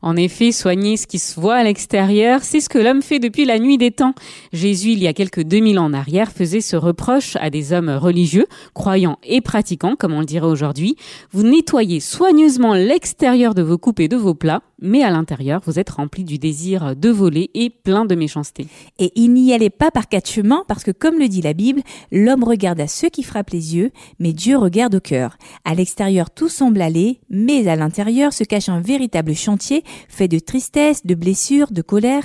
En 0.02 0.16
effet, 0.16 0.52
soigner 0.52 0.96
ce 0.96 1.06
qui 1.06 1.18
se 1.18 1.38
voit 1.38 1.56
à 1.56 1.64
l'extérieur, 1.64 2.42
c'est 2.42 2.60
ce 2.60 2.68
que 2.68 2.78
l'homme 2.78 3.02
fait 3.02 3.18
depuis 3.18 3.44
la 3.44 3.58
nuit 3.58 3.78
des 3.78 3.90
temps. 3.90 4.14
Jésus, 4.52 4.92
il 4.92 5.02
y 5.02 5.06
a 5.06 5.12
quelques 5.12 5.42
2000 5.42 5.78
ans 5.78 5.86
en 5.86 5.92
arrière, 5.92 6.32
faisait 6.32 6.60
ce 6.60 6.76
reproche 6.76 7.36
à 7.36 7.50
des 7.50 7.72
hommes 7.72 7.90
religieux, 7.90 8.46
croyants 8.74 9.18
et 9.24 9.40
pratiquants, 9.40 9.96
comme 9.96 10.12
on 10.12 10.20
le 10.20 10.26
dirait 10.26 10.46
aujourd'hui. 10.46 10.96
Vous 11.32 11.42
nettoyez 11.42 12.00
soigneusement 12.00 12.74
l'extérieur 12.74 13.54
de 13.54 13.62
vos 13.62 13.78
coupes 13.78 14.00
et 14.00 14.08
de 14.08 14.16
vos 14.16 14.34
plats, 14.34 14.62
mais 14.80 15.02
à 15.02 15.10
l'intérieur, 15.10 15.60
vous 15.64 15.78
êtes 15.78 15.90
rempli 15.90 16.24
du 16.24 16.38
désir 16.38 16.94
de 16.96 17.08
voler 17.08 17.50
et 17.54 17.70
plein 17.70 18.04
de 18.04 18.14
méchanceté. 18.14 18.66
Et 18.98 19.12
il 19.14 19.32
n'y 19.32 19.52
allait 19.52 19.70
pas 19.70 19.90
par 19.90 20.08
quatre 20.08 20.30
chemins, 20.30 20.64
parce 20.68 20.84
que 20.84 20.90
comme 20.90 21.18
le 21.18 21.28
dit 21.28 21.42
la 21.42 21.52
Bible, 21.52 21.82
l'homme 22.12 22.44
regarde 22.44 22.80
à 22.80 22.86
ceux 22.86 23.08
qui 23.08 23.22
frappent 23.22 23.50
les 23.50 23.76
yeux, 23.76 23.90
mais 24.18 24.32
Dieu 24.32 24.56
regarde 24.56 24.94
au 24.94 25.00
cœur. 25.00 25.38
À 25.64 25.74
l'extérieur, 25.74 26.30
tout 26.30 26.48
semble 26.48 26.80
aller, 26.80 27.20
mais 27.30 27.68
à 27.68 27.76
l'intérieur 27.76 28.32
se 28.32 28.44
cache 28.44 28.68
un 28.68 28.80
véritable 28.80 29.34
chantier 29.34 29.82
fait 30.08 30.28
de 30.28 30.38
tristesse, 30.38 31.04
de 31.04 31.14
blessures, 31.14 31.72
de 31.72 31.82
colère. 31.82 32.24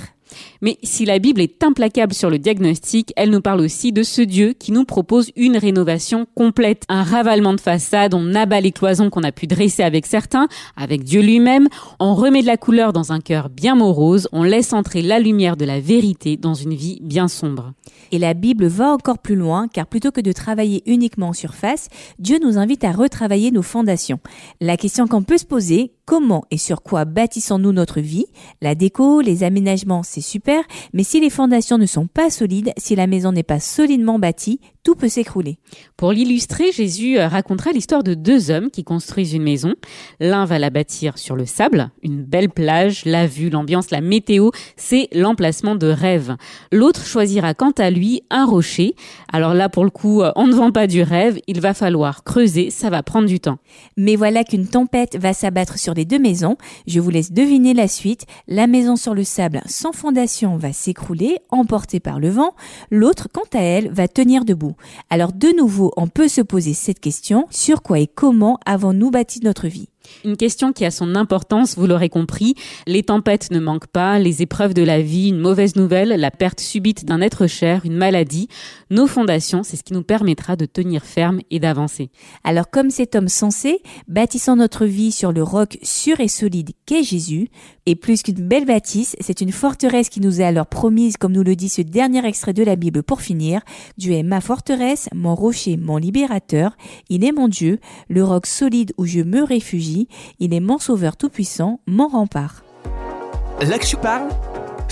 Mais 0.60 0.78
si 0.82 1.04
la 1.04 1.18
Bible 1.18 1.40
est 1.40 1.62
implacable 1.62 2.14
sur 2.14 2.30
le 2.30 2.38
diagnostic, 2.38 3.12
elle 3.16 3.30
nous 3.30 3.40
parle 3.40 3.60
aussi 3.60 3.92
de 3.92 4.02
ce 4.02 4.22
Dieu 4.22 4.52
qui 4.52 4.72
nous 4.72 4.84
propose 4.84 5.30
une 5.36 5.56
rénovation 5.56 6.26
complète, 6.34 6.84
un 6.88 7.02
ravalement 7.02 7.54
de 7.54 7.60
façade, 7.60 8.14
on 8.14 8.34
abat 8.34 8.60
les 8.60 8.72
cloisons 8.72 9.10
qu'on 9.10 9.22
a 9.22 9.32
pu 9.32 9.46
dresser 9.46 9.82
avec 9.82 10.06
certains, 10.06 10.48
avec 10.76 11.04
Dieu 11.04 11.20
lui-même, 11.20 11.68
on 11.98 12.14
remet 12.14 12.42
de 12.42 12.46
la 12.46 12.56
couleur 12.56 12.92
dans 12.92 13.12
un 13.12 13.20
cœur 13.20 13.48
bien 13.48 13.74
morose, 13.74 14.28
on 14.32 14.42
laisse 14.42 14.72
entrer 14.72 15.02
la 15.02 15.18
lumière 15.18 15.56
de 15.56 15.64
la 15.64 15.80
vérité 15.80 16.36
dans 16.36 16.54
une 16.54 16.74
vie 16.74 16.98
bien 17.02 17.28
sombre. 17.28 17.72
Et 18.10 18.18
la 18.18 18.34
Bible 18.34 18.66
va 18.66 18.92
encore 18.92 19.18
plus 19.18 19.36
loin, 19.36 19.68
car 19.68 19.86
plutôt 19.86 20.10
que 20.10 20.20
de 20.20 20.32
travailler 20.32 20.82
uniquement 20.86 21.28
en 21.28 21.32
surface, 21.32 21.88
Dieu 22.18 22.38
nous 22.42 22.58
invite 22.58 22.84
à 22.84 22.92
retravailler 22.92 23.50
nos 23.50 23.62
fondations. 23.62 24.20
La 24.60 24.76
question 24.76 25.06
qu'on 25.06 25.22
peut 25.22 25.38
se 25.38 25.46
poser, 25.46 25.92
comment 26.04 26.44
et 26.50 26.58
sur 26.58 26.82
quoi 26.82 27.04
bâtissons-nous 27.04 27.72
notre 27.72 28.00
vie. 28.00 28.26
La 28.60 28.74
déco, 28.74 29.20
les 29.20 29.44
aménagements, 29.44 30.02
c'est 30.02 30.20
super, 30.20 30.64
mais 30.92 31.04
si 31.04 31.20
les 31.20 31.30
fondations 31.30 31.78
ne 31.78 31.86
sont 31.86 32.06
pas 32.06 32.30
solides, 32.30 32.72
si 32.76 32.96
la 32.96 33.06
maison 33.06 33.32
n'est 33.32 33.42
pas 33.42 33.60
solidement 33.60 34.18
bâtie, 34.18 34.60
tout 34.82 34.94
peut 34.96 35.08
s'écrouler. 35.08 35.58
Pour 35.96 36.12
l'illustrer, 36.12 36.72
Jésus 36.72 37.18
euh, 37.18 37.28
racontera 37.28 37.70
l'histoire 37.70 38.02
de 38.02 38.14
deux 38.14 38.50
hommes 38.50 38.70
qui 38.70 38.82
construisent 38.82 39.32
une 39.32 39.42
maison. 39.42 39.74
L'un 40.18 40.44
va 40.44 40.58
la 40.58 40.70
bâtir 40.70 41.18
sur 41.18 41.36
le 41.36 41.46
sable, 41.46 41.90
une 42.02 42.22
belle 42.22 42.50
plage, 42.50 43.04
la 43.04 43.26
vue, 43.26 43.48
l'ambiance, 43.48 43.90
la 43.90 44.00
météo, 44.00 44.50
c'est 44.76 45.08
l'emplacement 45.12 45.76
de 45.76 45.86
rêve. 45.86 46.36
L'autre 46.72 47.06
choisira 47.06 47.54
quant 47.54 47.70
à 47.78 47.90
lui 47.90 48.22
un 48.30 48.44
rocher. 48.44 48.96
Alors 49.32 49.54
là, 49.54 49.68
pour 49.68 49.84
le 49.84 49.90
coup, 49.90 50.22
euh, 50.22 50.32
on 50.34 50.48
ne 50.48 50.54
vend 50.54 50.72
pas 50.72 50.88
du 50.88 51.02
rêve, 51.02 51.38
il 51.46 51.60
va 51.60 51.74
falloir 51.74 52.24
creuser, 52.24 52.70
ça 52.70 52.90
va 52.90 53.04
prendre 53.04 53.28
du 53.28 53.38
temps. 53.38 53.58
Mais 53.96 54.16
voilà 54.16 54.42
qu'une 54.42 54.66
tempête 54.66 55.16
va 55.16 55.32
s'abattre 55.32 55.78
sur 55.78 55.94
les 55.94 56.04
deux 56.04 56.18
maisons. 56.18 56.56
Je 56.88 56.98
vous 56.98 57.10
laisse 57.10 57.32
deviner 57.32 57.72
la 57.72 57.86
suite. 57.86 58.26
La 58.48 58.66
maison 58.66 58.96
sur 58.96 59.14
le 59.14 59.22
sable 59.22 59.62
sans 59.66 59.92
fondation 59.92 60.56
va 60.56 60.72
s'écrouler, 60.72 61.38
emportée 61.50 62.00
par 62.00 62.18
le 62.18 62.30
vent. 62.30 62.54
L'autre, 62.90 63.28
quant 63.32 63.42
à 63.54 63.62
elle, 63.62 63.90
va 63.92 64.08
tenir 64.08 64.44
debout. 64.44 64.71
Alors 65.10 65.32
de 65.32 65.48
nouveau, 65.56 65.92
on 65.96 66.08
peut 66.08 66.28
se 66.28 66.40
poser 66.40 66.74
cette 66.74 67.00
question. 67.00 67.46
Sur 67.50 67.82
quoi 67.82 67.98
et 67.98 68.06
comment 68.06 68.58
avons-nous 68.66 69.10
bâti 69.10 69.40
notre 69.40 69.68
vie? 69.68 69.88
Une 70.24 70.36
question 70.36 70.72
qui 70.72 70.84
a 70.84 70.90
son 70.90 71.14
importance, 71.14 71.76
vous 71.76 71.86
l'aurez 71.86 72.08
compris. 72.08 72.54
Les 72.86 73.02
tempêtes 73.02 73.50
ne 73.50 73.60
manquent 73.60 73.86
pas, 73.86 74.18
les 74.18 74.42
épreuves 74.42 74.74
de 74.74 74.82
la 74.82 75.00
vie, 75.00 75.28
une 75.28 75.38
mauvaise 75.38 75.76
nouvelle, 75.76 76.08
la 76.10 76.30
perte 76.30 76.60
subite 76.60 77.04
d'un 77.04 77.20
être 77.20 77.46
cher, 77.46 77.82
une 77.84 77.96
maladie. 77.96 78.48
Nos 78.90 79.06
fondations, 79.06 79.62
c'est 79.62 79.76
ce 79.76 79.82
qui 79.82 79.92
nous 79.92 80.02
permettra 80.02 80.56
de 80.56 80.66
tenir 80.66 81.04
ferme 81.04 81.40
et 81.50 81.58
d'avancer. 81.58 82.10
Alors 82.44 82.70
comme 82.70 82.90
cet 82.90 83.14
homme 83.14 83.28
sensé, 83.28 83.82
bâtissant 84.08 84.56
notre 84.56 84.86
vie 84.86 85.12
sur 85.12 85.32
le 85.32 85.42
roc 85.42 85.78
sûr 85.82 86.20
et 86.20 86.28
solide 86.28 86.70
qu'est 86.86 87.02
Jésus, 87.02 87.48
et 87.86 87.96
plus 87.96 88.22
qu'une 88.22 88.46
belle 88.46 88.64
bâtisse, 88.64 89.16
c'est 89.20 89.40
une 89.40 89.50
forteresse 89.50 90.08
qui 90.08 90.20
nous 90.20 90.40
est 90.40 90.44
alors 90.44 90.66
promise, 90.66 91.16
comme 91.16 91.32
nous 91.32 91.42
le 91.42 91.56
dit 91.56 91.68
ce 91.68 91.82
dernier 91.82 92.24
extrait 92.24 92.52
de 92.52 92.62
la 92.62 92.76
Bible 92.76 93.02
pour 93.02 93.20
finir. 93.20 93.60
Dieu 93.98 94.12
est 94.12 94.22
ma 94.22 94.40
forteresse, 94.40 95.08
mon 95.14 95.34
rocher, 95.34 95.76
mon 95.76 95.96
libérateur. 95.96 96.76
Il 97.08 97.24
est 97.24 97.32
mon 97.32 97.48
Dieu, 97.48 97.80
le 98.08 98.22
roc 98.22 98.46
solide 98.46 98.92
où 98.98 99.06
je 99.06 99.20
me 99.20 99.42
réfugie. 99.42 99.91
Il 100.38 100.54
est 100.54 100.60
mon 100.60 100.78
sauveur 100.78 101.16
tout-puissant, 101.16 101.80
mon 101.86 102.08
rempart. 102.08 102.62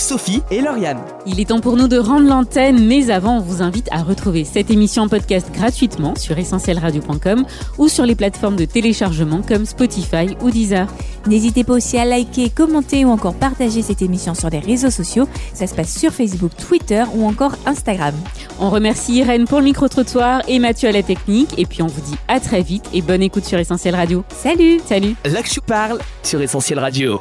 Sophie 0.01 0.43
et 0.51 0.61
Lauriane. 0.61 0.99
Il 1.27 1.39
est 1.41 1.51
temps 1.51 1.61
pour 1.61 1.77
nous 1.77 1.87
de 1.87 1.99
rendre 1.99 2.27
l'antenne, 2.27 2.87
mais 2.87 3.11
avant, 3.11 3.37
on 3.37 3.41
vous 3.41 3.63
invite 3.63 3.89
à 3.93 4.03
retrouver 4.03 4.45
cette 4.45 4.71
émission 4.71 5.05
en 5.05 5.09
podcast 5.09 5.49
gratuitement 5.53 6.15
sur 6.17 6.39
essentielradio.com 6.39 7.45
ou 7.79 7.89
sur 7.89 8.07
les 8.07 8.15
plateformes 8.15 8.57
de 8.57 8.65
téléchargement 8.65 9.43
comme 9.47 9.67
Spotify 9.67 10.37
ou 10.41 10.51
Deezer. 10.51 10.87
N'hésitez 11.27 11.65
pas 11.65 11.75
aussi 11.75 11.99
à 11.99 12.05
liker, 12.05 12.51
commenter 12.51 13.05
ou 13.05 13.11
encore 13.11 13.35
partager 13.35 13.83
cette 13.83 14.03
émission 14.03 14.35
sur 14.35 14.49
les 14.49 14.59
réseaux 14.59 14.91
sociaux. 14.91 15.29
Ça 15.53 15.67
se 15.67 15.75
passe 15.75 15.97
sur 15.97 16.13
Facebook, 16.13 16.53
Twitter 16.57 17.05
ou 17.15 17.27
encore 17.27 17.57
Instagram. 17.67 18.15
On 18.59 18.71
remercie 18.71 19.17
Irène 19.17 19.45
pour 19.45 19.59
le 19.59 19.65
micro-trottoir 19.65 20.43
et 20.49 20.59
Mathieu 20.59 20.89
à 20.89 20.93
la 20.93 21.03
technique. 21.03 21.59
Et 21.59 21.67
puis 21.67 21.83
on 21.83 21.87
vous 21.87 22.01
dit 22.01 22.17
à 22.27 22.41
très 22.41 22.63
vite 22.63 22.87
et 22.95 23.03
bonne 23.03 23.23
écoute 23.23 23.45
sur 23.45 23.59
Essentiel 23.59 23.95
Radio. 23.95 24.25
Salut 24.31 24.81
Salut 24.87 25.15
L'Actu 25.27 25.61
parle 25.61 25.99
sur 26.23 26.41
Essentiel 26.41 26.79
Radio. 26.79 27.21